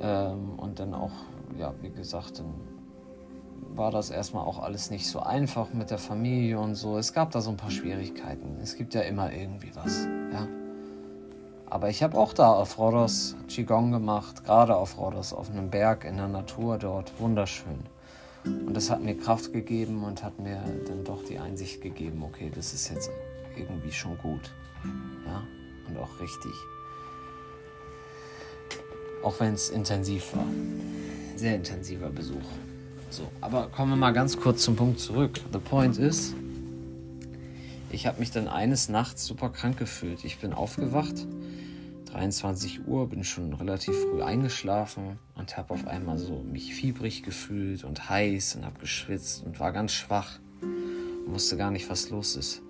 [0.01, 1.13] Ähm, und dann auch,
[1.59, 2.55] ja, wie gesagt, dann
[3.80, 6.98] war das erstmal auch alles nicht so einfach mit der Familie und so.
[6.98, 8.60] Es gab da so ein paar Schwierigkeiten.
[8.62, 10.48] Es gibt ja immer irgendwie was, ja.
[11.65, 16.04] Aber ich habe auch da auf Rhodos Qigong gemacht, gerade auf Rhodos, auf einem Berg
[16.04, 17.12] in der Natur dort.
[17.20, 17.80] Wunderschön.
[18.44, 22.52] Und das hat mir Kraft gegeben und hat mir dann doch die Einsicht gegeben, okay,
[22.54, 23.10] das ist jetzt
[23.56, 24.52] irgendwie schon gut.
[25.26, 25.44] Ja,
[25.88, 26.52] und auch richtig.
[29.24, 30.46] Auch wenn es intensiv war.
[31.36, 32.46] Sehr intensiver Besuch.
[33.12, 35.39] So, aber kommen wir mal ganz kurz zum Punkt zurück.
[35.52, 36.36] The point ist,
[37.89, 40.24] ich habe mich dann eines Nachts super krank gefühlt.
[40.24, 41.26] Ich bin aufgewacht,
[42.12, 47.84] 23 Uhr, bin schon relativ früh eingeschlafen und habe auf einmal so mich fiebrig gefühlt
[47.84, 50.39] und heiß und habe geschwitzt und war ganz schwach.
[50.62, 52.62] Und wusste gar nicht, was los ist.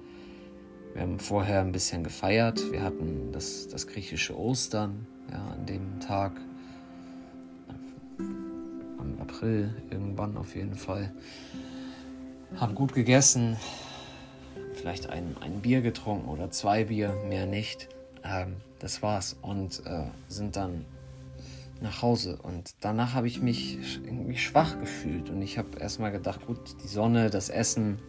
[0.93, 2.71] Wir haben vorher ein bisschen gefeiert.
[2.71, 6.33] Wir hatten das, das griechische Ostern ja, an dem Tag.
[9.19, 11.11] April irgendwann auf jeden Fall.
[12.55, 13.57] Haben gut gegessen,
[14.73, 17.89] vielleicht ein, ein Bier getrunken oder zwei Bier, mehr nicht.
[18.23, 19.37] Ähm, das war's.
[19.41, 20.85] Und äh, sind dann
[21.81, 22.37] nach Hause.
[22.41, 25.29] Und danach habe ich mich irgendwie schwach gefühlt.
[25.29, 27.99] Und ich habe erstmal gedacht, gut, die Sonne, das Essen,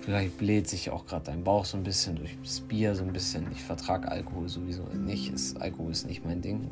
[0.00, 3.12] vielleicht bläht sich auch gerade dein Bauch so ein bisschen durch das Bier, so ein
[3.12, 3.50] bisschen.
[3.52, 5.32] Ich vertrage Alkohol sowieso nicht.
[5.32, 6.70] Ist, Alkohol ist nicht mein Ding.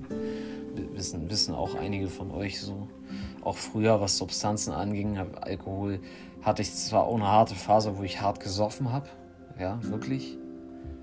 [0.95, 2.89] Wissen, wissen auch einige von euch so
[3.43, 6.01] auch früher, was Substanzen anging, Alkohol,
[6.43, 9.09] hatte ich zwar auch eine harte Phase, wo ich hart gesoffen habe,
[9.59, 10.39] ja, wirklich,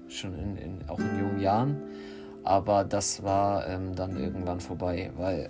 [0.07, 1.77] schon in, in, auch in jungen Jahren,
[2.43, 5.49] aber das war ähm, dann irgendwann vorbei, weil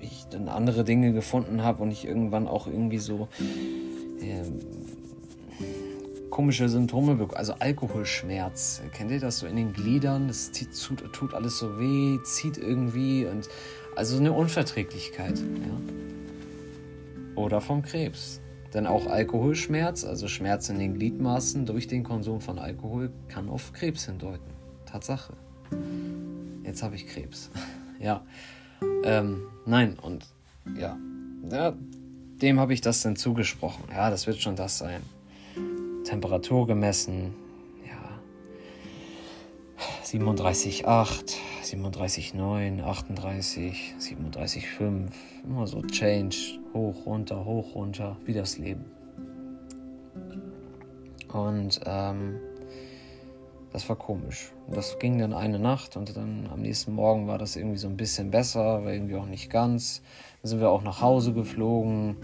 [0.00, 3.28] äh, ich dann andere Dinge gefunden habe und ich irgendwann auch irgendwie so
[4.22, 4.60] ähm,
[6.30, 10.70] komische Symptome bekommen, also Alkoholschmerz, kennt ihr das so in den Gliedern, das zieht,
[11.12, 13.48] tut alles so weh, zieht irgendwie und
[13.96, 15.80] also eine Unverträglichkeit, ja
[17.40, 18.40] oder vom Krebs.
[18.74, 23.72] Denn auch Alkoholschmerz, also Schmerz in den Gliedmaßen durch den Konsum von Alkohol, kann auf
[23.72, 24.50] Krebs hindeuten.
[24.86, 25.32] Tatsache.
[26.62, 27.50] Jetzt habe ich Krebs.
[27.98, 28.24] ja.
[29.04, 30.26] Ähm, nein, und
[30.78, 30.96] ja.
[31.50, 31.74] ja
[32.40, 33.84] dem habe ich das dann zugesprochen.
[33.90, 35.02] Ja, das wird schon das sein.
[36.04, 37.34] Temperatur gemessen.
[39.80, 40.18] Ja.
[40.18, 41.36] 37,8.
[41.62, 45.10] 37,9, 38, 37,5,
[45.44, 48.84] immer so Change, hoch, runter, hoch, runter, wie das Leben.
[51.32, 52.40] Und ähm,
[53.72, 54.52] das war komisch.
[54.68, 57.96] Das ging dann eine Nacht und dann am nächsten Morgen war das irgendwie so ein
[57.96, 60.02] bisschen besser, aber irgendwie auch nicht ganz.
[60.42, 62.16] Dann sind wir auch nach Hause geflogen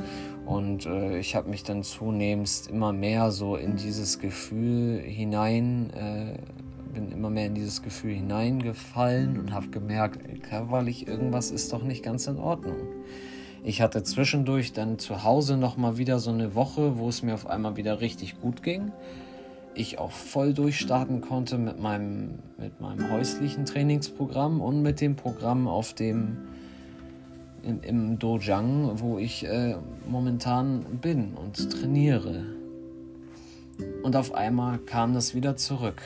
[0.45, 6.39] und äh, ich habe mich dann zunehmend immer mehr so in dieses Gefühl hinein äh,
[6.97, 12.03] bin immer mehr in dieses Gefühl hineingefallen und habe gemerkt, körperlich irgendwas ist doch nicht
[12.03, 12.77] ganz in Ordnung.
[13.63, 17.35] Ich hatte zwischendurch dann zu Hause noch mal wieder so eine Woche, wo es mir
[17.35, 18.93] auf einmal wieder richtig gut ging.
[19.75, 25.69] Ich auch voll durchstarten konnte mit meinem, mit meinem häuslichen Trainingsprogramm und mit dem Programm
[25.69, 26.39] auf dem
[27.63, 29.77] im, im Dojang, wo ich äh,
[30.09, 32.47] momentan bin und trainiere.
[34.03, 36.01] Und auf einmal kam das wieder zurück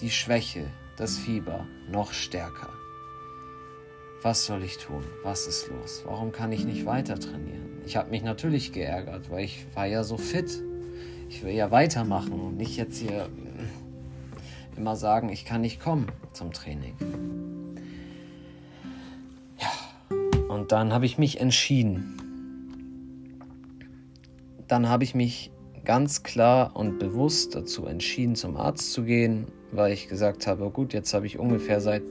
[0.00, 2.68] die Schwäche, das Fieber noch stärker.
[4.22, 5.04] Was soll ich tun?
[5.22, 6.02] Was ist los?
[6.04, 7.80] Warum kann ich nicht weiter trainieren?
[7.84, 10.62] Ich habe mich natürlich geärgert, weil ich war ja so fit.
[11.28, 16.06] Ich will ja weitermachen und nicht jetzt hier äh, immer sagen, ich kann nicht kommen
[16.32, 16.94] zum Training.
[19.58, 22.20] Ja, und dann habe ich mich entschieden.
[24.68, 25.52] Dann habe ich mich
[25.84, 29.46] ganz klar und bewusst dazu entschieden, zum Arzt zu gehen
[29.76, 32.02] weil ich gesagt habe, gut, jetzt habe ich ungefähr seit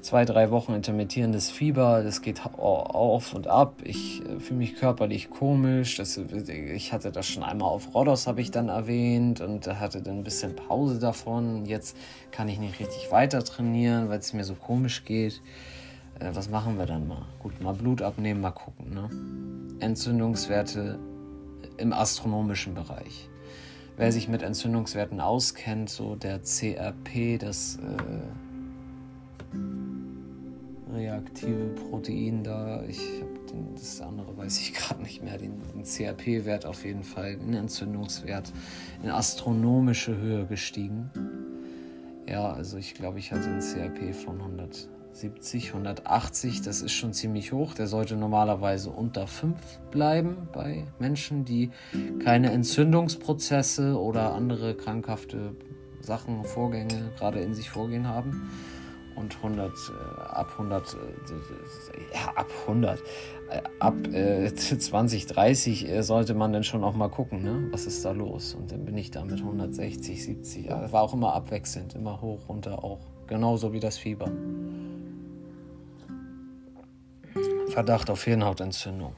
[0.00, 5.30] zwei, drei Wochen intermittierendes Fieber, das geht auf und ab, ich äh, fühle mich körperlich
[5.30, 10.00] komisch, das, ich hatte das schon einmal auf Rhodos, habe ich dann erwähnt und hatte
[10.00, 11.96] dann ein bisschen Pause davon, jetzt
[12.30, 15.42] kann ich nicht richtig weiter trainieren, weil es mir so komisch geht.
[16.20, 17.26] Äh, was machen wir dann mal?
[17.40, 18.94] Gut, mal Blut abnehmen, mal gucken.
[18.94, 19.10] Ne?
[19.80, 20.98] Entzündungswerte
[21.76, 23.28] im astronomischen Bereich.
[23.98, 27.96] Wer sich mit Entzündungswerten auskennt, so der CRP, das äh,
[30.94, 33.38] reaktive Protein da, ich habe
[33.74, 38.52] das andere weiß ich gerade nicht mehr, den, den CRP-Wert auf jeden Fall, den Entzündungswert
[39.02, 41.10] in astronomische Höhe gestiegen.
[42.28, 44.88] Ja, also ich glaube, ich hatte einen CRP von 100.
[45.18, 47.74] 170, 180, das ist schon ziemlich hoch.
[47.74, 49.56] Der sollte normalerweise unter 5
[49.90, 51.70] bleiben bei Menschen, die
[52.22, 55.56] keine Entzündungsprozesse oder andere krankhafte
[56.00, 58.48] Sachen, Vorgänge gerade in sich vorgehen haben.
[59.16, 60.96] und 100, äh, ab 100, äh,
[62.14, 63.00] ja, ab 100,
[63.50, 67.66] äh, ab äh, 20, 30 äh, sollte man dann schon auch mal gucken, ne?
[67.72, 68.54] was ist da los.
[68.54, 72.48] Und dann bin ich da mit 160, 70, ja, war auch immer abwechselnd, immer hoch,
[72.48, 73.00] runter auch.
[73.26, 74.30] Genauso wie das Fieber.
[77.78, 79.14] Verdacht auf Hirnhautentzündung.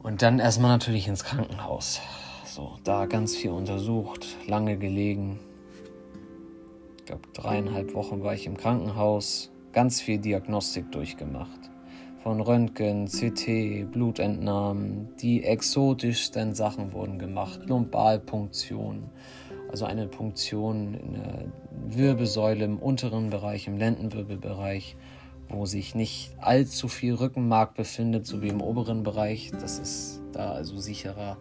[0.00, 2.00] Und dann erstmal natürlich ins Krankenhaus.
[2.46, 5.40] So, da ganz viel untersucht, lange gelegen,
[6.98, 11.58] ich glaube, dreieinhalb Wochen war ich im Krankenhaus, ganz viel Diagnostik durchgemacht.
[12.22, 17.62] Von Röntgen, CT, Blutentnahmen, die exotischsten Sachen wurden gemacht.
[17.66, 19.10] Lumbalpunktion,
[19.72, 21.46] also eine Punktion in der
[21.98, 24.96] Wirbelsäule im unteren Bereich, im Lendenwirbelbereich,
[25.48, 29.50] wo sich nicht allzu viel Rückenmark befindet, so wie im oberen Bereich.
[29.52, 31.36] Das ist da also sicherer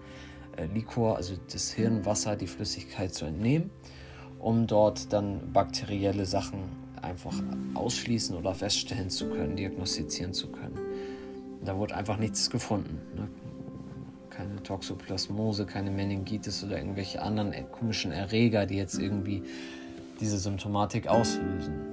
[0.58, 3.72] äh, Liquor, also das Hirnwasser, die Flüssigkeit zu entnehmen
[4.44, 6.64] um dort dann bakterielle Sachen
[7.02, 7.34] einfach
[7.76, 10.78] ausschließen oder feststellen zu können, diagnostizieren zu können.
[11.64, 13.00] Da wurde einfach nichts gefunden.
[13.16, 13.30] Ne?
[14.30, 19.44] Keine Toxoplasmose, keine Meningitis oder irgendwelche anderen komischen Erreger, die jetzt irgendwie
[20.20, 21.93] diese Symptomatik auslösen.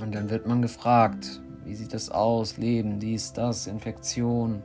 [0.00, 2.56] Und dann wird man gefragt, wie sieht das aus?
[2.56, 4.62] Leben, dies, das, Infektion,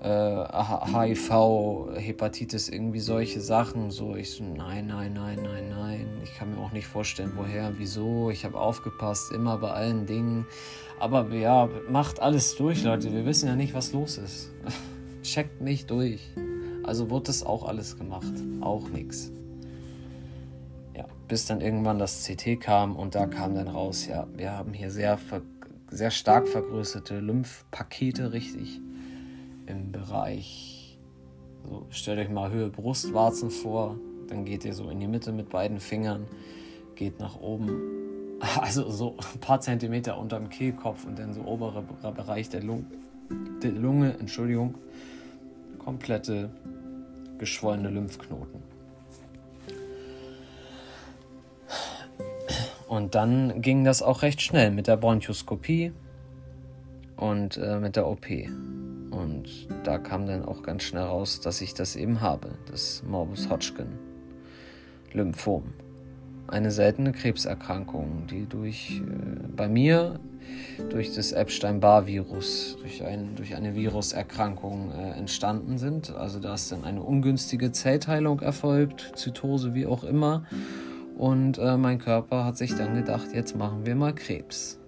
[0.00, 3.90] äh, HIV, Hepatitis, irgendwie solche Sachen.
[3.90, 6.06] So, ich so, nein, nein, nein, nein, nein.
[6.22, 8.30] Ich kann mir auch nicht vorstellen, woher, wieso.
[8.30, 10.46] Ich habe aufgepasst, immer bei allen Dingen.
[11.00, 13.12] Aber ja, macht alles durch, Leute.
[13.12, 14.50] Wir wissen ja nicht, was los ist.
[15.22, 16.20] Checkt mich durch.
[16.84, 18.32] Also wurde das auch alles gemacht.
[18.60, 19.30] Auch nichts.
[21.28, 24.90] Bis dann irgendwann das CT kam und da kam dann raus, ja, wir haben hier
[24.90, 25.18] sehr,
[25.90, 28.80] sehr stark vergrößerte Lymphpakete, richtig
[29.66, 30.98] im Bereich,
[31.68, 33.96] so stellt euch mal Höhe Brustwarzen vor,
[34.28, 36.26] dann geht ihr so in die Mitte mit beiden Fingern,
[36.94, 42.48] geht nach oben, also so ein paar Zentimeter unterm Kehlkopf und dann so oberer Bereich
[42.48, 42.86] der Lunge,
[43.62, 44.76] der Lunge, Entschuldigung,
[45.78, 46.48] komplette
[47.36, 48.77] geschwollene Lymphknoten.
[52.88, 55.92] Und dann ging das auch recht schnell mit der Bronchoskopie
[57.16, 58.26] und äh, mit der OP.
[59.10, 63.50] Und da kam dann auch ganz schnell raus, dass ich das eben habe, das Morbus
[63.50, 63.88] Hodgkin
[65.12, 65.74] Lymphom.
[66.46, 70.18] Eine seltene Krebserkrankung, die durch äh, bei mir
[70.90, 76.14] durch das Epstein-Barr-Virus, durch, ein, durch eine Viruserkrankung äh, entstanden sind.
[76.14, 80.44] Also da ist dann eine ungünstige Zellteilung erfolgt, Zytose, wie auch immer.
[81.18, 84.78] Und äh, mein Körper hat sich dann gedacht, jetzt machen wir mal Krebs.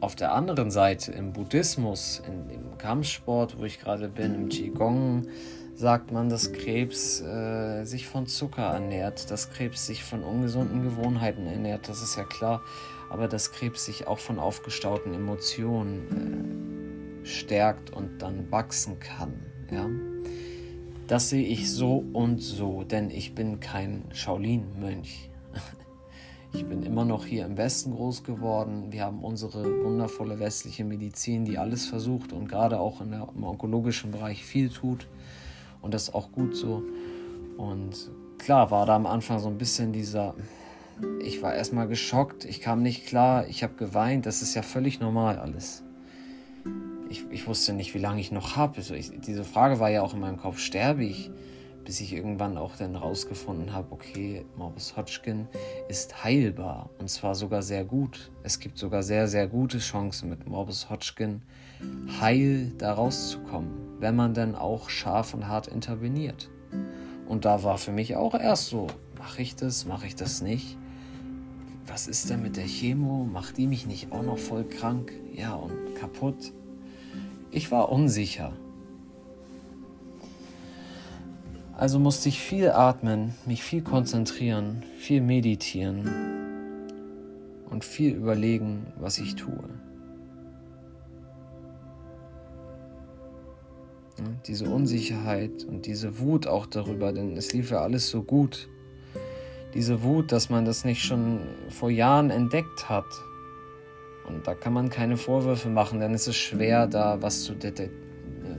[0.00, 5.28] Auf der anderen Seite im Buddhismus, in, im Kampfsport, wo ich gerade bin, im Qigong,
[5.76, 11.46] sagt man, dass Krebs äh, sich von Zucker ernährt, dass Krebs sich von ungesunden Gewohnheiten
[11.46, 12.62] ernährt, das ist ja klar,
[13.10, 19.34] aber dass Krebs sich auch von aufgestauten Emotionen äh, stärkt und dann wachsen kann.
[19.70, 19.88] Ja?
[21.10, 25.28] Das sehe ich so und so, denn ich bin kein Shaolin-Mönch.
[26.52, 28.90] Ich bin immer noch hier im Westen groß geworden.
[28.90, 34.10] Wir haben unsere wundervolle westliche Medizin, die alles versucht und gerade auch der, im onkologischen
[34.10, 35.06] Bereich viel tut.
[35.80, 36.82] Und das ist auch gut so.
[37.56, 40.34] Und klar war da am Anfang so ein bisschen dieser,
[41.20, 44.98] ich war erstmal geschockt, ich kam nicht klar, ich habe geweint, das ist ja völlig
[44.98, 45.84] normal alles.
[47.10, 48.78] Ich, ich wusste nicht, wie lange ich noch habe.
[48.78, 51.30] Also diese Frage war ja auch in meinem Kopf, sterbe ich?
[51.84, 55.48] bis ich irgendwann auch dann rausgefunden habe, okay, Morbus Hodgkin
[55.88, 58.30] ist heilbar und zwar sogar sehr gut.
[58.42, 61.42] Es gibt sogar sehr, sehr gute Chancen mit Morbus Hodgkin
[62.20, 66.48] heil da rauszukommen, wenn man dann auch scharf und hart interveniert.
[67.26, 68.86] Und da war für mich auch erst so,
[69.18, 70.76] mache ich das, mache ich das nicht?
[71.86, 73.24] Was ist denn mit der Chemo?
[73.24, 75.12] Macht die mich nicht auch noch voll krank?
[75.32, 76.52] Ja, und kaputt?
[77.50, 78.52] Ich war unsicher.
[81.76, 86.08] Also musste ich viel atmen, mich viel konzentrieren, viel meditieren
[87.70, 89.68] und viel überlegen, was ich tue.
[94.46, 98.68] diese Unsicherheit und diese Wut auch darüber, denn es lief ja alles so gut.
[99.74, 103.04] Diese Wut, dass man das nicht schon vor Jahren entdeckt hat.
[104.34, 107.54] Und da kann man keine Vorwürfe machen, denn es ist schwer, da was zu,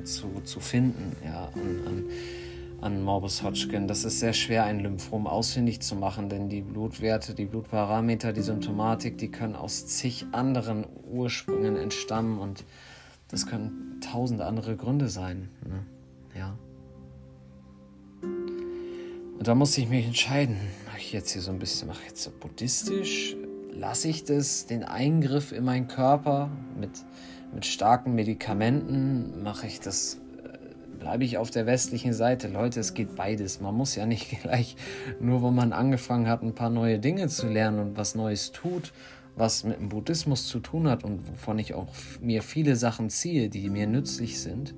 [0.03, 1.15] zu, zu finden.
[1.23, 2.03] Ja, an, an
[2.81, 3.87] an Morbus Hodgkin.
[3.87, 8.41] Das ist sehr schwer, ein Lymphom ausfindig zu machen, denn die Blutwerte, die Blutparameter, die
[8.41, 12.65] Symptomatik, die können aus zig anderen Ursprüngen entstammen und
[13.27, 15.49] das können tausend andere Gründe sein.
[15.65, 15.85] Ne?
[16.37, 16.57] Ja.
[18.23, 20.57] Und da musste ich mich entscheiden,
[20.87, 23.35] mache ich jetzt hier so ein bisschen, mache ich jetzt so buddhistisch,
[23.71, 26.49] lasse ich das, den Eingriff in meinen Körper
[26.79, 26.91] mit,
[27.53, 30.21] mit starken Medikamenten, mache ich das
[31.01, 32.47] bleibe ich auf der westlichen Seite.
[32.47, 33.59] Leute, es geht beides.
[33.59, 34.75] Man muss ja nicht gleich,
[35.19, 38.93] nur wo man angefangen hat, ein paar neue Dinge zu lernen und was Neues tut,
[39.35, 41.87] was mit dem Buddhismus zu tun hat und wovon ich auch
[42.21, 44.75] mir viele Sachen ziehe, die mir nützlich sind,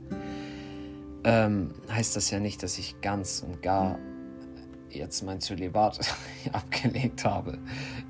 [1.26, 4.00] ähm, heißt das ja nicht, dass ich ganz und gar
[4.96, 6.00] jetzt mein Zölibat
[6.52, 7.58] abgelegt habe.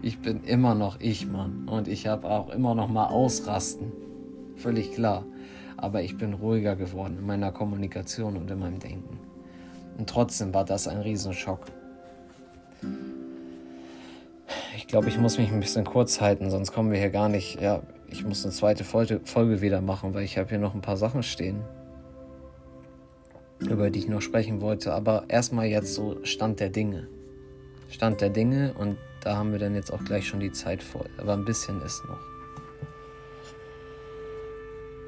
[0.02, 1.68] Ich bin immer noch ich, Mann.
[1.68, 3.92] Und ich habe auch immer noch mal Ausrasten.
[4.56, 5.26] Völlig klar
[5.84, 9.20] aber ich bin ruhiger geworden in meiner Kommunikation und in meinem Denken.
[9.98, 11.66] Und trotzdem war das ein Riesenschock.
[14.78, 17.60] Ich glaube, ich muss mich ein bisschen kurz halten, sonst kommen wir hier gar nicht.
[17.60, 20.96] Ja, ich muss eine zweite Folge wieder machen, weil ich habe hier noch ein paar
[20.96, 21.62] Sachen stehen,
[23.70, 24.94] über die ich noch sprechen wollte.
[24.94, 27.08] Aber erstmal jetzt so Stand der Dinge.
[27.90, 31.10] Stand der Dinge und da haben wir dann jetzt auch gleich schon die Zeit voll.
[31.18, 32.20] Aber ein bisschen ist noch.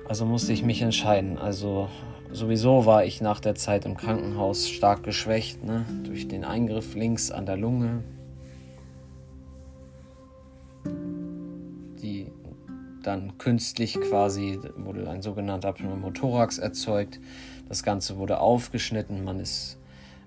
[0.07, 1.37] Also musste ich mich entscheiden.
[1.37, 1.89] Also
[2.31, 5.85] sowieso war ich nach der Zeit im Krankenhaus stark geschwächt, ne?
[6.03, 8.03] durch den Eingriff links an der Lunge,
[12.01, 12.31] die
[13.01, 17.19] dann künstlich quasi wurde ein sogenannter Pneumothorax erzeugt.
[17.67, 19.77] Das Ganze wurde aufgeschnitten, man ist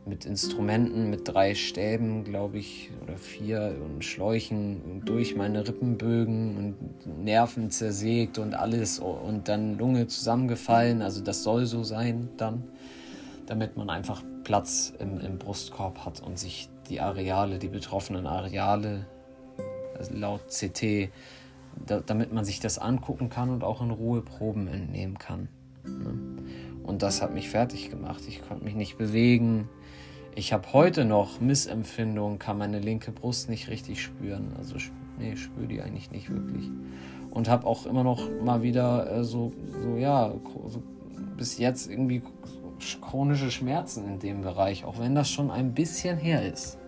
[0.08, 7.24] mit Instrumenten, mit drei Stäben, glaube ich, oder vier und Schläuchen durch meine Rippenbögen und
[7.24, 11.02] Nerven zersägt und alles und dann Lunge zusammengefallen.
[11.02, 12.64] Also das soll so sein dann,
[13.46, 19.06] damit man einfach Platz im, im Brustkorb hat und sich die Areale, die betroffenen Areale,
[19.96, 21.10] also laut CT,
[21.86, 25.48] da, damit man sich das angucken kann und auch in Ruhe Proben entnehmen kann.
[25.84, 26.18] Ne?
[26.88, 28.22] Und das hat mich fertig gemacht.
[28.26, 29.68] Ich konnte mich nicht bewegen.
[30.34, 34.54] Ich habe heute noch Missempfindungen, kann meine linke Brust nicht richtig spüren.
[34.56, 34.76] Also
[35.18, 36.70] nee, spüre die eigentlich nicht wirklich.
[37.28, 40.32] Und habe auch immer noch mal wieder äh, so, so, ja,
[40.66, 40.82] so
[41.36, 42.22] bis jetzt irgendwie
[43.02, 46.78] chronische Schmerzen in dem Bereich, auch wenn das schon ein bisschen her ist.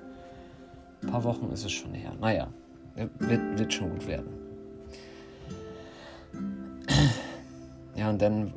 [1.03, 2.15] Ein paar Wochen ist es schon her.
[2.19, 2.49] Naja,
[2.95, 4.29] wird, wird schon gut werden.
[7.97, 8.55] Ja, und dann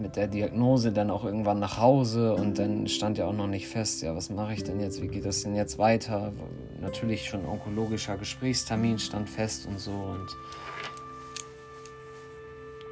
[0.00, 3.68] mit der Diagnose dann auch irgendwann nach Hause und dann stand ja auch noch nicht
[3.68, 6.32] fest, ja, was mache ich denn jetzt, wie geht das denn jetzt weiter?
[6.80, 10.26] Natürlich schon onkologischer Gesprächstermin stand fest und so und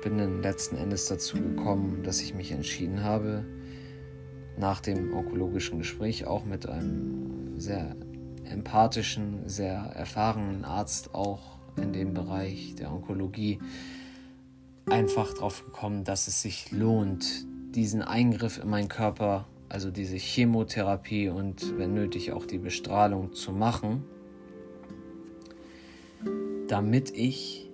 [0.03, 3.45] bin dann letzten Endes dazu gekommen, dass ich mich entschieden habe,
[4.57, 7.97] nach dem onkologischen Gespräch auch mit einem sehr
[8.45, 13.59] empathischen, sehr erfahrenen Arzt auch in dem Bereich der Onkologie,
[14.87, 21.29] einfach drauf gekommen, dass es sich lohnt, diesen Eingriff in meinen Körper, also diese Chemotherapie
[21.29, 24.05] und wenn nötig auch die Bestrahlung zu machen,
[26.69, 27.71] damit ich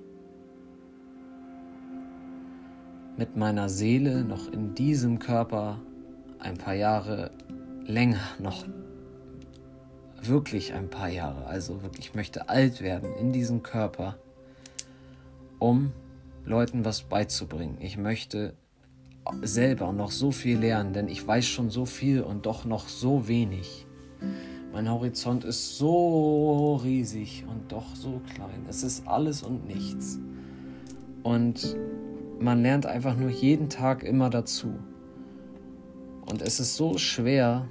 [3.17, 5.79] mit meiner Seele noch in diesem Körper
[6.39, 7.31] ein paar Jahre
[7.85, 8.65] länger noch
[10.23, 14.17] wirklich ein paar Jahre, also wirklich möchte alt werden in diesem Körper,
[15.59, 15.93] um
[16.51, 17.79] Leuten was beizubringen.
[17.81, 18.55] Ich möchte
[19.43, 23.29] selber noch so viel lernen, denn ich weiß schon so viel und doch noch so
[23.29, 23.87] wenig.
[24.73, 28.67] Mein Horizont ist so riesig und doch so klein.
[28.69, 30.19] Es ist alles und nichts.
[31.23, 31.77] Und
[32.41, 34.75] man lernt einfach nur jeden Tag immer dazu.
[36.27, 37.69] Und es ist so schwer,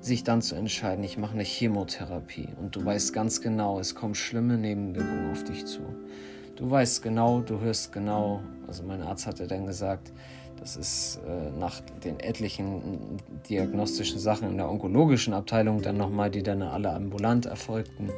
[0.00, 4.14] sich dann zu entscheiden, ich mache eine Chemotherapie und du weißt ganz genau, es kommen
[4.14, 5.80] schlimme Nebenwirkungen auf dich zu
[6.56, 8.40] du weißt genau, du hörst genau.
[8.66, 10.12] Also mein Arzt hatte dann gesagt,
[10.58, 16.42] das ist äh, nach den etlichen diagnostischen Sachen in der onkologischen Abteilung dann nochmal, die
[16.42, 18.10] dann alle ambulant erfolgten,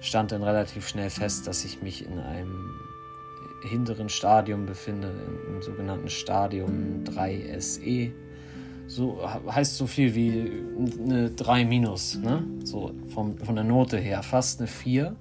[0.00, 2.70] stand dann relativ schnell fest, dass ich mich in einem
[3.68, 5.12] hinteren Stadium befinde,
[5.48, 8.12] im sogenannten Stadium 3SE.
[8.86, 10.52] So heißt so viel wie
[11.02, 12.44] eine 3 minus, ne?
[12.64, 15.16] So vom, von der Note her, fast eine 4.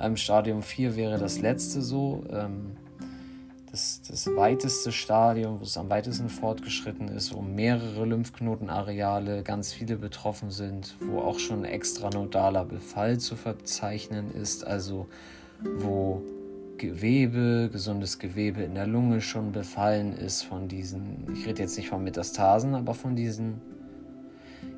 [0.00, 2.24] Ähm, Stadium 4 wäre das letzte so.
[2.30, 2.72] Ähm,
[3.70, 9.96] das, das weiteste Stadium, wo es am weitesten fortgeschritten ist, wo mehrere Lymphknotenareale, ganz viele
[9.96, 15.06] betroffen sind, wo auch schon extranodaler Befall zu verzeichnen ist, also
[15.62, 16.20] wo
[16.78, 21.90] Gewebe, gesundes Gewebe in der Lunge schon befallen ist von diesen, ich rede jetzt nicht
[21.90, 23.60] von Metastasen, aber von diesen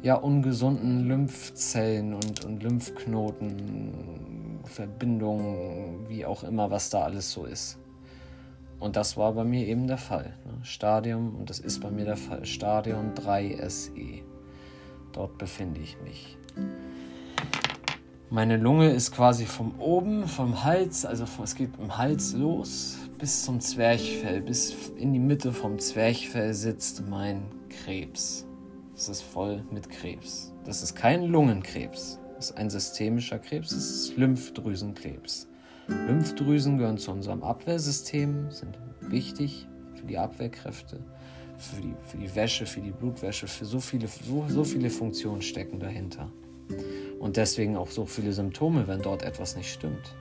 [0.02, 7.78] ja ungesunden Lymphzellen und, und Lymphknoten, Verbindungen, wie auch immer, was da alles so ist.
[8.80, 10.34] Und das war bei mir eben der Fall.
[10.44, 10.64] Ne?
[10.64, 13.92] Stadium, und das ist bei mir der Fall, Stadion 3 SE.
[15.12, 16.36] Dort befinde ich mich.
[18.28, 23.44] Meine Lunge ist quasi vom oben, vom Hals, also es geht im Hals los bis
[23.44, 28.46] zum Zwerchfell, bis in die Mitte vom Zwerchfell sitzt mein Krebs.
[28.94, 30.52] Es ist voll mit Krebs.
[30.64, 32.20] Das ist kein Lungenkrebs.
[32.36, 35.48] Das ist ein systemischer Krebs, das ist Lymphdrüsenkrebs.
[35.86, 40.98] Lymphdrüsen gehören zu unserem Abwehrsystem, sind wichtig für die Abwehrkräfte,
[41.56, 45.40] für die, für die Wäsche, für die Blutwäsche, für so viele, so, so viele Funktionen
[45.40, 46.32] stecken dahinter.
[47.20, 50.16] Und deswegen auch so viele Symptome, wenn dort etwas nicht stimmt.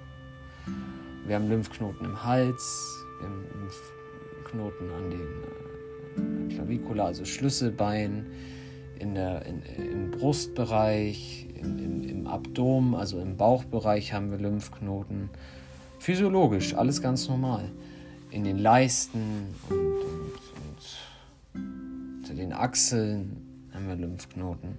[1.25, 8.27] Wir haben Lymphknoten im Hals, wir haben Lymphknoten an den äh, Clavicula, also Schlüsselbein,
[9.01, 15.29] in der, in, im Brustbereich, in, im, im Abdomen, also im Bauchbereich haben wir Lymphknoten.
[15.99, 17.69] Physiologisch, alles ganz normal.
[18.29, 20.33] In den Leisten und, und,
[21.55, 24.77] und unter den Achseln haben wir Lymphknoten.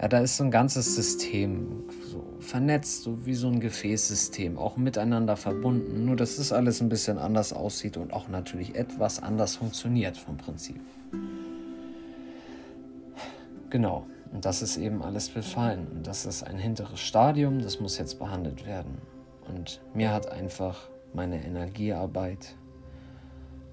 [0.00, 4.76] Ja, da ist so ein ganzes System so vernetzt, so wie so ein Gefäßsystem, auch
[4.76, 6.04] miteinander verbunden.
[6.04, 10.38] Nur dass es alles ein bisschen anders aussieht und auch natürlich etwas anders funktioniert vom
[10.38, 10.80] Prinzip.
[13.72, 14.04] Genau,
[14.34, 15.88] und das ist eben alles befallen.
[15.88, 18.98] Und das ist ein hinteres Stadium, das muss jetzt behandelt werden.
[19.48, 22.54] Und mir hat einfach meine Energiearbeit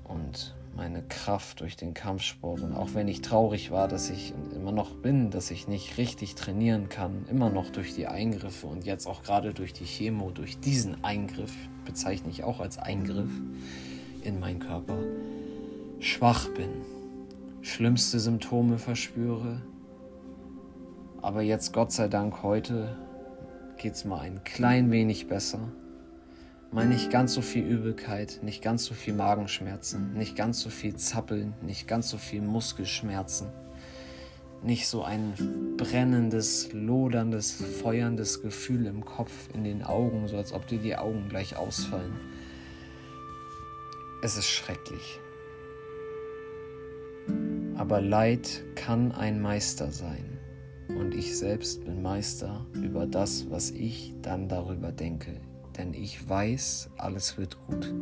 [0.05, 2.61] und meine Kraft durch den Kampfsport.
[2.61, 6.35] Und auch wenn ich traurig war, dass ich immer noch bin, dass ich nicht richtig
[6.35, 10.61] trainieren kann, immer noch durch die Eingriffe und jetzt auch gerade durch die Chemo, durch
[10.61, 13.31] diesen Eingriff, bezeichne ich auch als Eingriff
[14.23, 14.97] in meinen Körper,
[15.99, 16.69] schwach bin,
[17.61, 19.61] schlimmste Symptome verspüre.
[21.21, 22.95] Aber jetzt, Gott sei Dank, heute
[23.77, 25.59] geht es mal ein klein wenig besser
[26.71, 30.95] mal nicht ganz so viel Übelkeit, nicht ganz so viel Magenschmerzen, nicht ganz so viel
[30.95, 33.47] Zappeln, nicht ganz so viel Muskelschmerzen,
[34.61, 35.33] nicht so ein
[35.77, 37.51] brennendes, loderndes,
[37.81, 42.13] feuerndes Gefühl im Kopf, in den Augen, so als ob dir die Augen gleich ausfallen.
[44.21, 45.19] Es ist schrecklich.
[47.77, 50.38] Aber Leid kann ein Meister sein.
[50.89, 55.39] Und ich selbst bin Meister über das, was ich dann darüber denke
[55.79, 57.93] denn ich weiß, alles wird gut.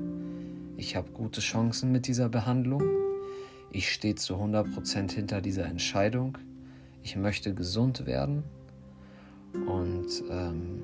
[0.77, 2.83] Ich habe gute Chancen mit dieser Behandlung.
[3.71, 6.39] Ich stehe zu 100% hinter dieser Entscheidung.
[7.03, 8.43] Ich möchte gesund werden.
[9.53, 10.81] Und ähm,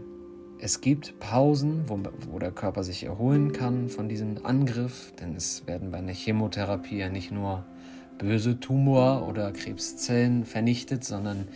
[0.60, 2.00] es gibt Pausen, wo,
[2.30, 6.98] wo der Körper sich erholen kann von diesem Angriff, denn es werden bei einer Chemotherapie
[6.98, 7.66] ja nicht nur
[8.20, 11.48] böse Tumor oder Krebszellen vernichtet, sondern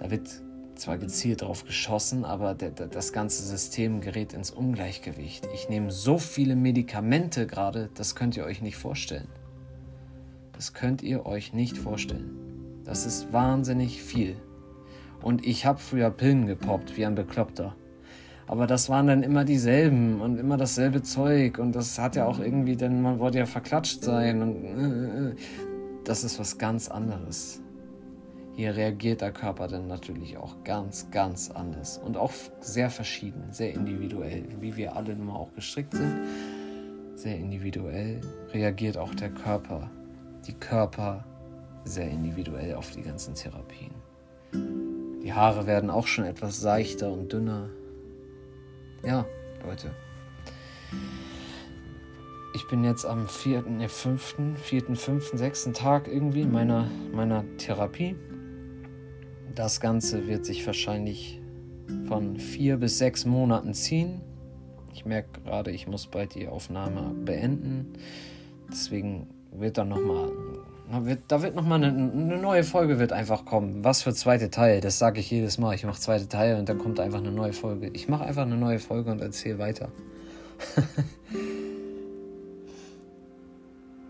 [0.00, 0.28] da wird
[0.76, 5.46] zwar gezielt darauf geschossen, aber der, der, das ganze System gerät ins Ungleichgewicht.
[5.52, 9.28] Ich nehme so viele Medikamente gerade, das könnt ihr euch nicht vorstellen.
[10.54, 12.82] Das könnt ihr euch nicht vorstellen.
[12.84, 14.36] Das ist wahnsinnig viel.
[15.20, 17.76] Und ich habe früher Pillen gepoppt, wie ein Bekloppter.
[18.46, 21.58] Aber das waren dann immer dieselben und immer dasselbe Zeug.
[21.58, 24.40] Und das hat ja auch irgendwie, denn man wollte ja verklatscht sein.
[24.40, 25.34] Und äh, äh,
[26.04, 27.60] das ist was ganz anderes.
[28.60, 32.30] Hier reagiert der Körper dann natürlich auch ganz, ganz anders und auch
[32.60, 36.14] sehr verschieden, sehr individuell, wie wir alle nun mal auch gestrickt sind.
[37.14, 38.20] Sehr individuell
[38.52, 39.90] reagiert auch der Körper,
[40.46, 41.24] die Körper
[41.84, 43.94] sehr individuell auf die ganzen Therapien.
[44.52, 47.70] Die Haare werden auch schon etwas seichter und dünner.
[49.02, 49.24] Ja,
[49.64, 49.90] Leute.
[52.54, 58.16] Ich bin jetzt am vierten, fünften, vierten, fünften, sechsten Tag irgendwie meiner, meiner Therapie.
[59.54, 61.40] Das Ganze wird sich wahrscheinlich
[62.06, 64.20] von vier bis sechs Monaten ziehen.
[64.92, 67.94] Ich merke gerade, ich muss bald die Aufnahme beenden.
[68.70, 70.30] Deswegen wird dann nochmal,
[71.28, 73.82] da wird nochmal eine, eine neue Folge wird einfach kommen.
[73.84, 75.74] Was für zweite Teil, das sage ich jedes Mal.
[75.74, 77.90] Ich mache zweite Teil und dann kommt einfach eine neue Folge.
[77.92, 79.90] Ich mache einfach eine neue Folge und erzähle weiter.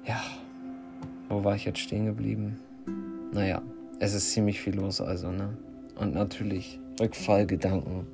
[0.06, 0.20] ja,
[1.28, 2.58] wo war ich jetzt stehen geblieben?
[3.32, 3.62] Naja,
[4.00, 5.56] es ist ziemlich viel los, also, ne?
[5.94, 8.06] Und natürlich Rückfallgedanken,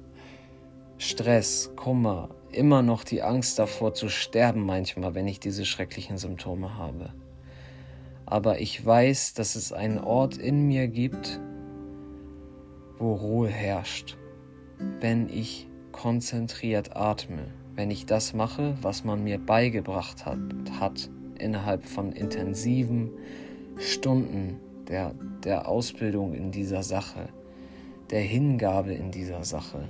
[0.99, 6.77] Stress, Kummer, immer noch die Angst davor zu sterben manchmal, wenn ich diese schrecklichen Symptome
[6.77, 7.13] habe.
[8.27, 11.41] Aber ich weiß, dass es einen Ort in mir gibt,
[12.99, 14.17] wo Ruhe herrscht,
[15.01, 20.39] wenn ich konzentriert atme, wenn ich das mache, was man mir beigebracht hat,
[20.81, 21.09] hat
[21.39, 23.11] innerhalb von intensiven
[23.79, 24.59] Stunden
[24.89, 25.15] der,
[25.45, 27.29] der Ausbildung in dieser Sache,
[28.11, 29.89] der Hingabe in dieser Sache,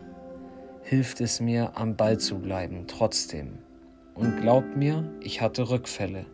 [0.82, 3.58] hilft es mir, am Ball zu bleiben, trotzdem.
[4.14, 6.24] Und glaubt mir, ich hatte Rückfälle.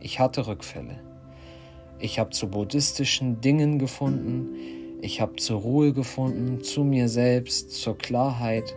[0.00, 0.98] Ich hatte Rückfälle.
[1.98, 4.48] Ich habe zu buddhistischen Dingen gefunden.
[5.02, 8.74] Ich habe zur Ruhe gefunden, zu mir selbst, zur Klarheit.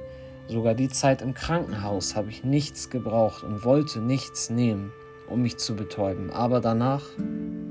[0.47, 4.91] Sogar die Zeit im Krankenhaus habe ich nichts gebraucht und wollte nichts nehmen,
[5.33, 6.29] um mich zu betäuben.
[6.29, 7.03] Aber danach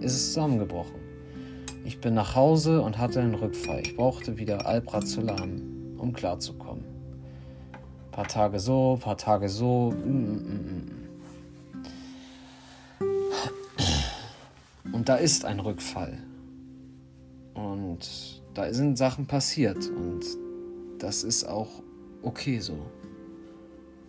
[0.00, 1.00] ist es zusammengebrochen.
[1.84, 3.80] Ich bin nach Hause und hatte einen Rückfall.
[3.80, 6.84] Ich brauchte wieder Alprazolam, um klarzukommen.
[7.72, 9.92] Ein paar Tage so, paar Tage so.
[9.92, 10.88] Mm, mm,
[14.90, 16.18] mm, und da ist ein Rückfall.
[17.54, 19.88] Und da sind Sachen passiert.
[19.88, 20.22] Und
[20.98, 21.68] das ist auch
[22.22, 22.76] okay so.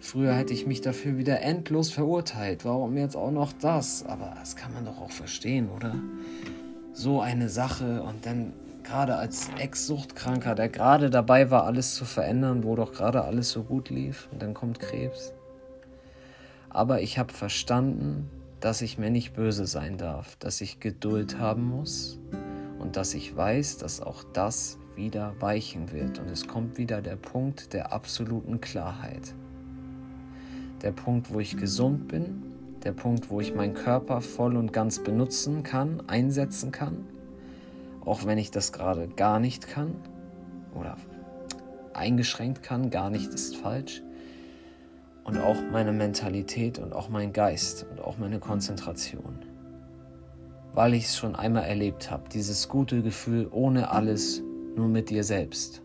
[0.03, 2.65] Früher hätte ich mich dafür wieder endlos verurteilt.
[2.65, 4.05] Warum jetzt auch noch das?
[4.05, 5.95] Aber das kann man doch auch verstehen, oder?
[6.91, 8.51] So eine Sache und dann
[8.83, 13.63] gerade als Ex-Suchtkranker, der gerade dabei war, alles zu verändern, wo doch gerade alles so
[13.63, 15.31] gut lief und dann kommt Krebs.
[16.69, 18.29] Aber ich habe verstanden,
[18.59, 22.19] dass ich mir nicht böse sein darf, dass ich Geduld haben muss
[22.77, 27.15] und dass ich weiß, dass auch das wieder weichen wird und es kommt wieder der
[27.15, 29.33] Punkt der absoluten Klarheit.
[30.83, 32.43] Der Punkt, wo ich gesund bin,
[32.83, 37.05] der Punkt, wo ich meinen Körper voll und ganz benutzen kann, einsetzen kann,
[38.05, 39.95] auch wenn ich das gerade gar nicht kann
[40.75, 40.97] oder
[41.93, 44.03] eingeschränkt kann, gar nicht ist falsch
[45.23, 49.39] und auch meine Mentalität und auch mein Geist und auch meine Konzentration.
[50.73, 54.41] Weil ich es schon einmal erlebt habe, dieses gute Gefühl ohne alles,
[54.75, 55.81] nur mit dir selbst.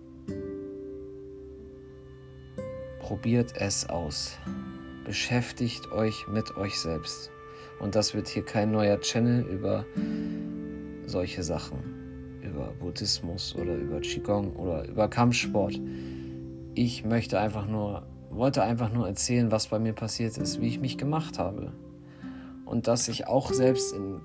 [3.01, 4.39] Probiert es aus.
[5.09, 7.31] Beschäftigt euch mit euch selbst.
[7.81, 9.87] Und das wird hier kein neuer Channel über
[11.07, 15.81] solche Sachen, über Buddhismus oder über Qigong oder über Kampfsport.
[16.75, 20.79] Ich möchte einfach nur wollte einfach nur erzählen, was bei mir passiert ist, wie ich
[20.79, 21.73] mich gemacht habe.
[22.67, 24.21] Und dass ich auch selbst in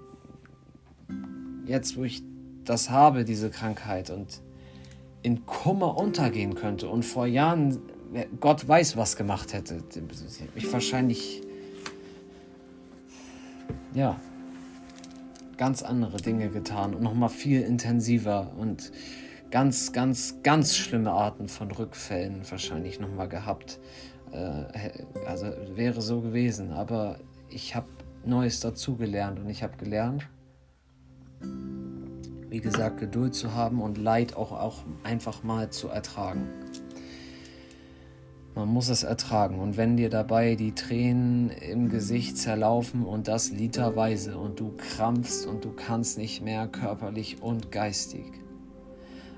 [1.65, 2.23] jetzt, wo ich
[2.65, 4.41] das habe, diese Krankheit und
[5.21, 7.79] in Kummer untergehen könnte und vor Jahren
[8.39, 9.83] Gott weiß, was gemacht hätte.
[10.55, 11.41] Ich wahrscheinlich
[13.93, 14.19] ja
[15.57, 18.91] ganz andere Dinge getan und noch mal viel intensiver und
[19.51, 23.79] ganz, ganz, ganz schlimme Arten von Rückfällen wahrscheinlich nochmal gehabt.
[24.31, 24.65] Äh,
[25.27, 26.71] also wäre so gewesen.
[26.71, 27.87] Aber ich habe
[28.25, 30.27] Neues dazugelernt und ich habe gelernt,
[32.49, 36.47] wie gesagt, Geduld zu haben und Leid auch, auch einfach mal zu ertragen.
[38.55, 39.59] Man muss es ertragen.
[39.59, 45.47] Und wenn dir dabei die Tränen im Gesicht zerlaufen und das literweise und du krampfst
[45.47, 48.25] und du kannst nicht mehr körperlich und geistig,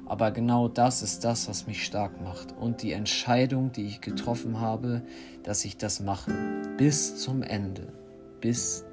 [0.06, 2.54] aber genau das ist das, was mich stark macht.
[2.60, 5.02] Und die Entscheidung, die ich getroffen habe,
[5.44, 6.32] dass ich das mache.
[6.78, 7.92] Bis zum Ende.
[8.40, 8.86] Bis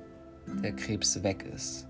[0.63, 1.87] der Krebs weg ist.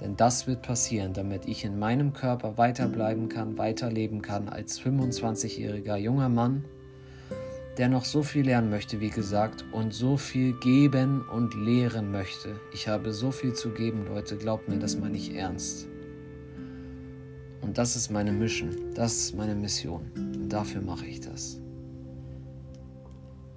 [0.00, 5.96] Denn das wird passieren, damit ich in meinem Körper weiterbleiben kann, weiterleben kann als 25-jähriger
[5.96, 6.64] junger Mann,
[7.78, 12.60] der noch so viel lernen möchte, wie gesagt, und so viel geben und lehren möchte.
[12.72, 15.86] Ich habe so viel zu geben, Leute, glaubt mir das mal nicht ernst.
[17.60, 20.10] Und das ist meine Mission, das ist meine Mission.
[20.16, 21.60] Und dafür mache ich das.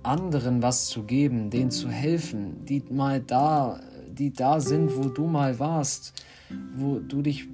[0.03, 5.26] Anderen was zu geben, denen zu helfen, die mal da, die da sind, wo du
[5.26, 6.24] mal warst,
[6.76, 7.47] wo du dich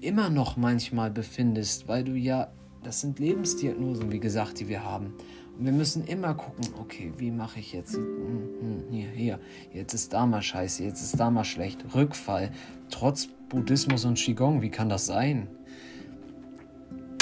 [0.00, 2.52] immer noch manchmal befindest, weil du ja,
[2.82, 5.14] das sind Lebensdiagnosen, wie gesagt, die wir haben.
[5.62, 7.94] Wir müssen immer gucken, okay, wie mache ich jetzt?
[7.94, 9.40] Hm, hm, hier, hier,
[9.72, 11.84] jetzt ist da mal scheiße, jetzt ist da mal schlecht.
[11.94, 12.50] Rückfall,
[12.88, 15.48] trotz Buddhismus und Qigong, wie kann das sein?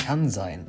[0.08, 0.64] kann sein.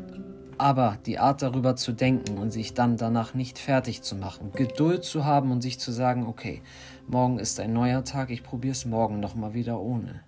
[0.58, 5.06] Aber die Art darüber zu denken und sich dann danach nicht fertig zu machen, Geduld
[5.06, 6.62] zu haben und sich zu sagen, okay,
[7.08, 10.26] morgen ist ein neuer Tag, ich probiere es morgen nochmal wieder ohne.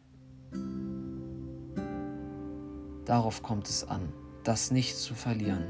[3.03, 4.13] Darauf kommt es an,
[4.45, 5.65] das nicht zu verlieren.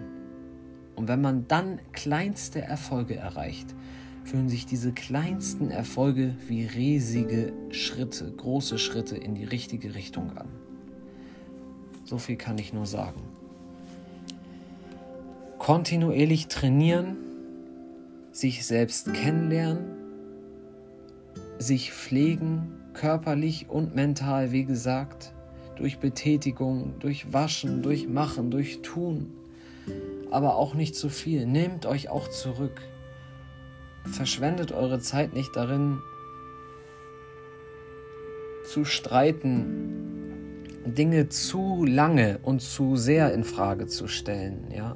[0.95, 3.73] Und wenn man dann kleinste Erfolge erreicht,
[4.23, 10.47] fühlen sich diese kleinsten Erfolge wie riesige Schritte, große Schritte in die richtige Richtung an.
[12.05, 13.21] So viel kann ich nur sagen.
[15.57, 17.15] Kontinuierlich trainieren,
[18.31, 19.85] sich selbst kennenlernen,
[21.59, 25.33] sich pflegen, körperlich und mental, wie gesagt,
[25.75, 29.31] durch Betätigung, durch Waschen, durch Machen, durch Tun,
[30.32, 31.45] aber auch nicht zu viel.
[31.45, 32.82] Nehmt euch auch zurück.
[34.05, 35.99] Verschwendet eure Zeit nicht darin,
[38.65, 44.95] zu streiten, Dinge zu lange und zu sehr in Frage zu stellen, ja.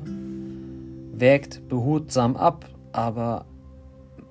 [1.13, 3.45] Wägt behutsam ab, aber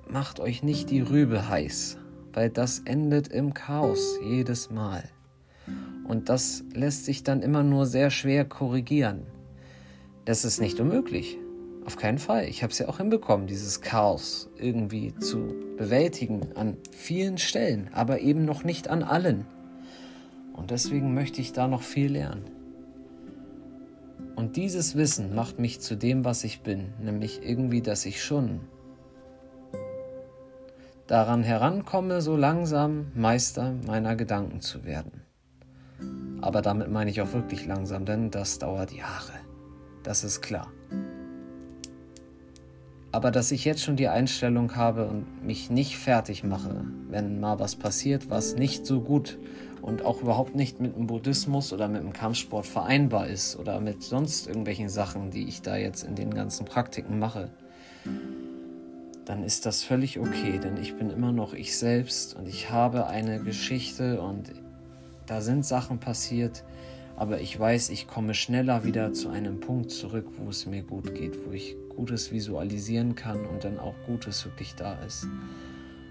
[0.07, 1.97] macht euch nicht die Rübe heiß
[2.35, 5.03] weil das endet im Chaos jedes Mal.
[6.07, 9.25] Und das lässt sich dann immer nur sehr schwer korrigieren.
[10.25, 11.37] Das ist nicht unmöglich.
[11.85, 12.45] Auf keinen Fall.
[12.45, 18.21] Ich habe es ja auch hinbekommen, dieses Chaos irgendwie zu bewältigen an vielen Stellen, aber
[18.21, 19.45] eben noch nicht an allen.
[20.53, 22.45] Und deswegen möchte ich da noch viel lernen.
[24.35, 28.61] Und dieses Wissen macht mich zu dem, was ich bin, nämlich irgendwie, dass ich schon
[31.05, 35.21] daran herankomme, so langsam Meister meiner Gedanken zu werden.
[36.41, 39.44] Aber damit meine ich auch wirklich langsam, denn das dauert Jahre.
[40.05, 40.71] Das ist klar.
[43.11, 47.59] Aber dass ich jetzt schon die Einstellung habe und mich nicht fertig mache, wenn mal
[47.59, 49.39] was passiert, was nicht so gut
[49.81, 54.03] und auch überhaupt nicht mit dem Buddhismus oder mit dem Kampfsport vereinbar ist oder mit
[54.03, 57.49] sonst irgendwelchen Sachen, die ich da jetzt in den ganzen Praktiken mache,
[59.25, 63.07] dann ist das völlig okay, denn ich bin immer noch ich selbst und ich habe
[63.07, 64.51] eine Geschichte und
[65.25, 66.63] da sind Sachen passiert,
[67.17, 71.15] aber ich weiß, ich komme schneller wieder zu einem Punkt zurück, wo es mir gut
[71.15, 75.27] geht, wo ich Gutes visualisieren kann und dann auch Gutes wirklich da ist.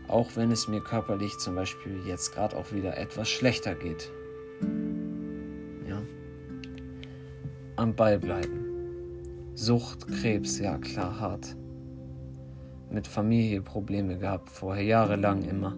[0.08, 4.10] Auch wenn es mir körperlich zum Beispiel jetzt gerade auch wieder etwas schlechter geht.
[5.88, 6.00] Ja.
[7.76, 8.64] Am Ball bleiben.
[9.54, 11.54] Sucht, Krebs, ja klar, hart.
[12.90, 15.76] Mit Familie Probleme gehabt, vorher jahrelang immer.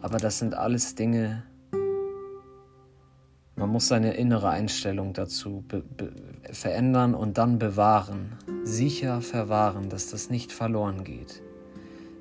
[0.00, 1.44] Aber das sind alles Dinge,
[3.62, 5.62] man muss seine innere Einstellung dazu
[6.50, 8.32] verändern und dann bewahren,
[8.64, 11.40] sicher verwahren, dass das nicht verloren geht.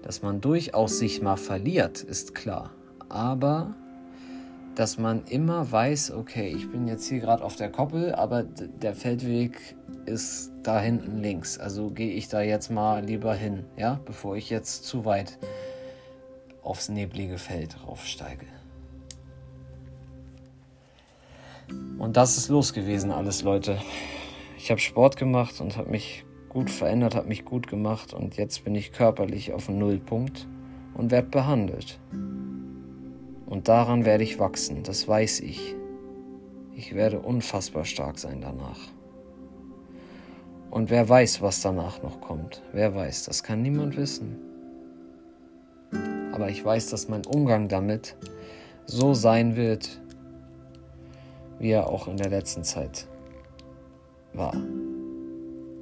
[0.04, 2.70] Dass man durchaus sich mal verliert, ist klar.
[3.10, 3.74] Aber
[4.76, 8.94] dass man immer weiß, okay, ich bin jetzt hier gerade auf der Koppel, aber der
[8.94, 9.76] Feldweg
[10.06, 11.58] ist da hinten links.
[11.58, 15.40] Also gehe ich da jetzt mal lieber hin, ja, bevor ich jetzt zu weit
[16.62, 18.46] aufs neblige Feld raufsteige.
[21.98, 23.78] Und das ist los gewesen alles, Leute.
[24.58, 28.64] Ich habe Sport gemacht und habe mich gut verändert, habe mich gut gemacht und jetzt
[28.64, 30.48] bin ich körperlich auf dem Nullpunkt
[30.94, 32.00] und werde behandelt.
[33.46, 35.76] Und daran werde ich wachsen, das weiß ich.
[36.76, 38.80] Ich werde unfassbar stark sein danach.
[40.70, 42.62] Und wer weiß, was danach noch kommt.
[42.74, 44.38] Wer weiß, das kann niemand wissen.
[46.34, 48.16] Aber ich weiß, dass mein Umgang damit
[48.86, 50.01] so sein wird,
[51.62, 53.08] wie er auch in der letzten Zeit
[54.34, 54.56] war.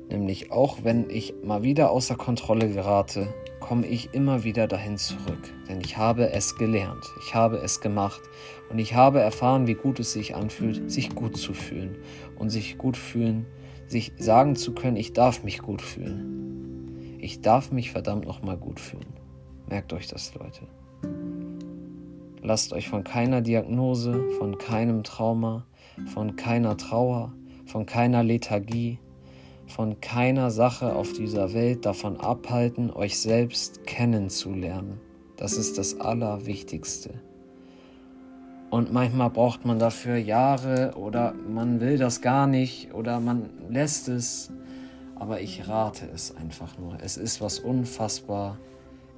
[0.10, 5.54] Nämlich auch wenn ich mal wieder außer Kontrolle gerate, komme ich immer wieder dahin zurück.
[5.70, 8.22] Denn ich habe es gelernt, ich habe es gemacht
[8.70, 11.98] und ich habe erfahren, wie gut es sich anfühlt, sich gut zu fühlen
[12.38, 13.46] und sich gut fühlen,
[13.88, 17.18] sich sagen zu können, ich darf mich gut fühlen.
[17.20, 19.14] Ich darf mich verdammt nochmal gut fühlen.
[19.68, 20.62] Merkt euch das, Leute.
[22.50, 25.68] Lasst euch von keiner Diagnose, von keinem Trauma,
[26.08, 27.32] von keiner Trauer,
[27.68, 28.97] von keiner Lethargie,
[29.68, 35.00] von keiner Sache auf dieser Welt davon abhalten, euch selbst kennenzulernen.
[35.38, 37.22] Das ist das Allerwichtigste.
[38.72, 44.10] Und manchmal braucht man dafür Jahre oder man will das gar nicht oder man lässt
[44.10, 44.52] es.
[45.14, 46.97] Aber ich rate es einfach nur.
[47.00, 48.58] Es ist was unfassbar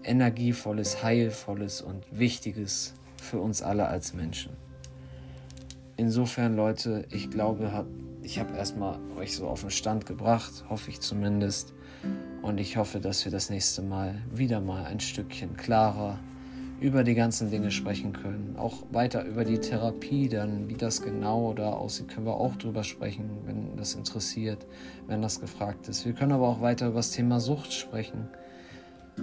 [0.03, 4.51] Energievolles, Heilvolles und Wichtiges für uns alle als Menschen.
[5.95, 7.86] Insofern, Leute, ich glaube,
[8.24, 11.74] ich habe erstmal euch so auf den Stand gebracht, hoffe ich zumindest.
[12.41, 16.17] Und ich hoffe, dass wir das nächste Mal wieder mal ein Stückchen klarer
[16.80, 18.55] über die ganzen Dinge sprechen können.
[18.57, 22.84] Auch weiter über die Therapie, dann wie das genau da aussieht, können wir auch drüber
[22.84, 24.65] sprechen, wenn das interessiert,
[25.05, 26.03] wenn das gefragt ist.
[26.05, 28.28] Wir können aber auch weiter über das Thema Sucht sprechen,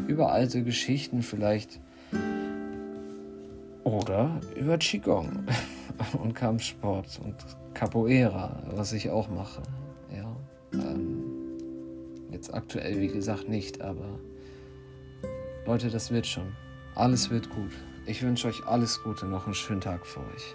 [0.07, 1.81] über alte Geschichten vielleicht
[3.89, 5.47] oder über Qigong.
[6.23, 7.35] und Kampfsport und
[7.75, 9.63] Capoeira, was ich auch mache.
[10.15, 10.37] Ja,
[10.73, 11.59] ähm,
[12.31, 14.21] jetzt aktuell, wie gesagt, nicht, aber
[15.67, 16.55] Leute, das wird schon.
[16.95, 17.73] Alles wird gut.
[18.07, 20.55] Ich wünsche euch alles Gute, noch einen schönen Tag für euch.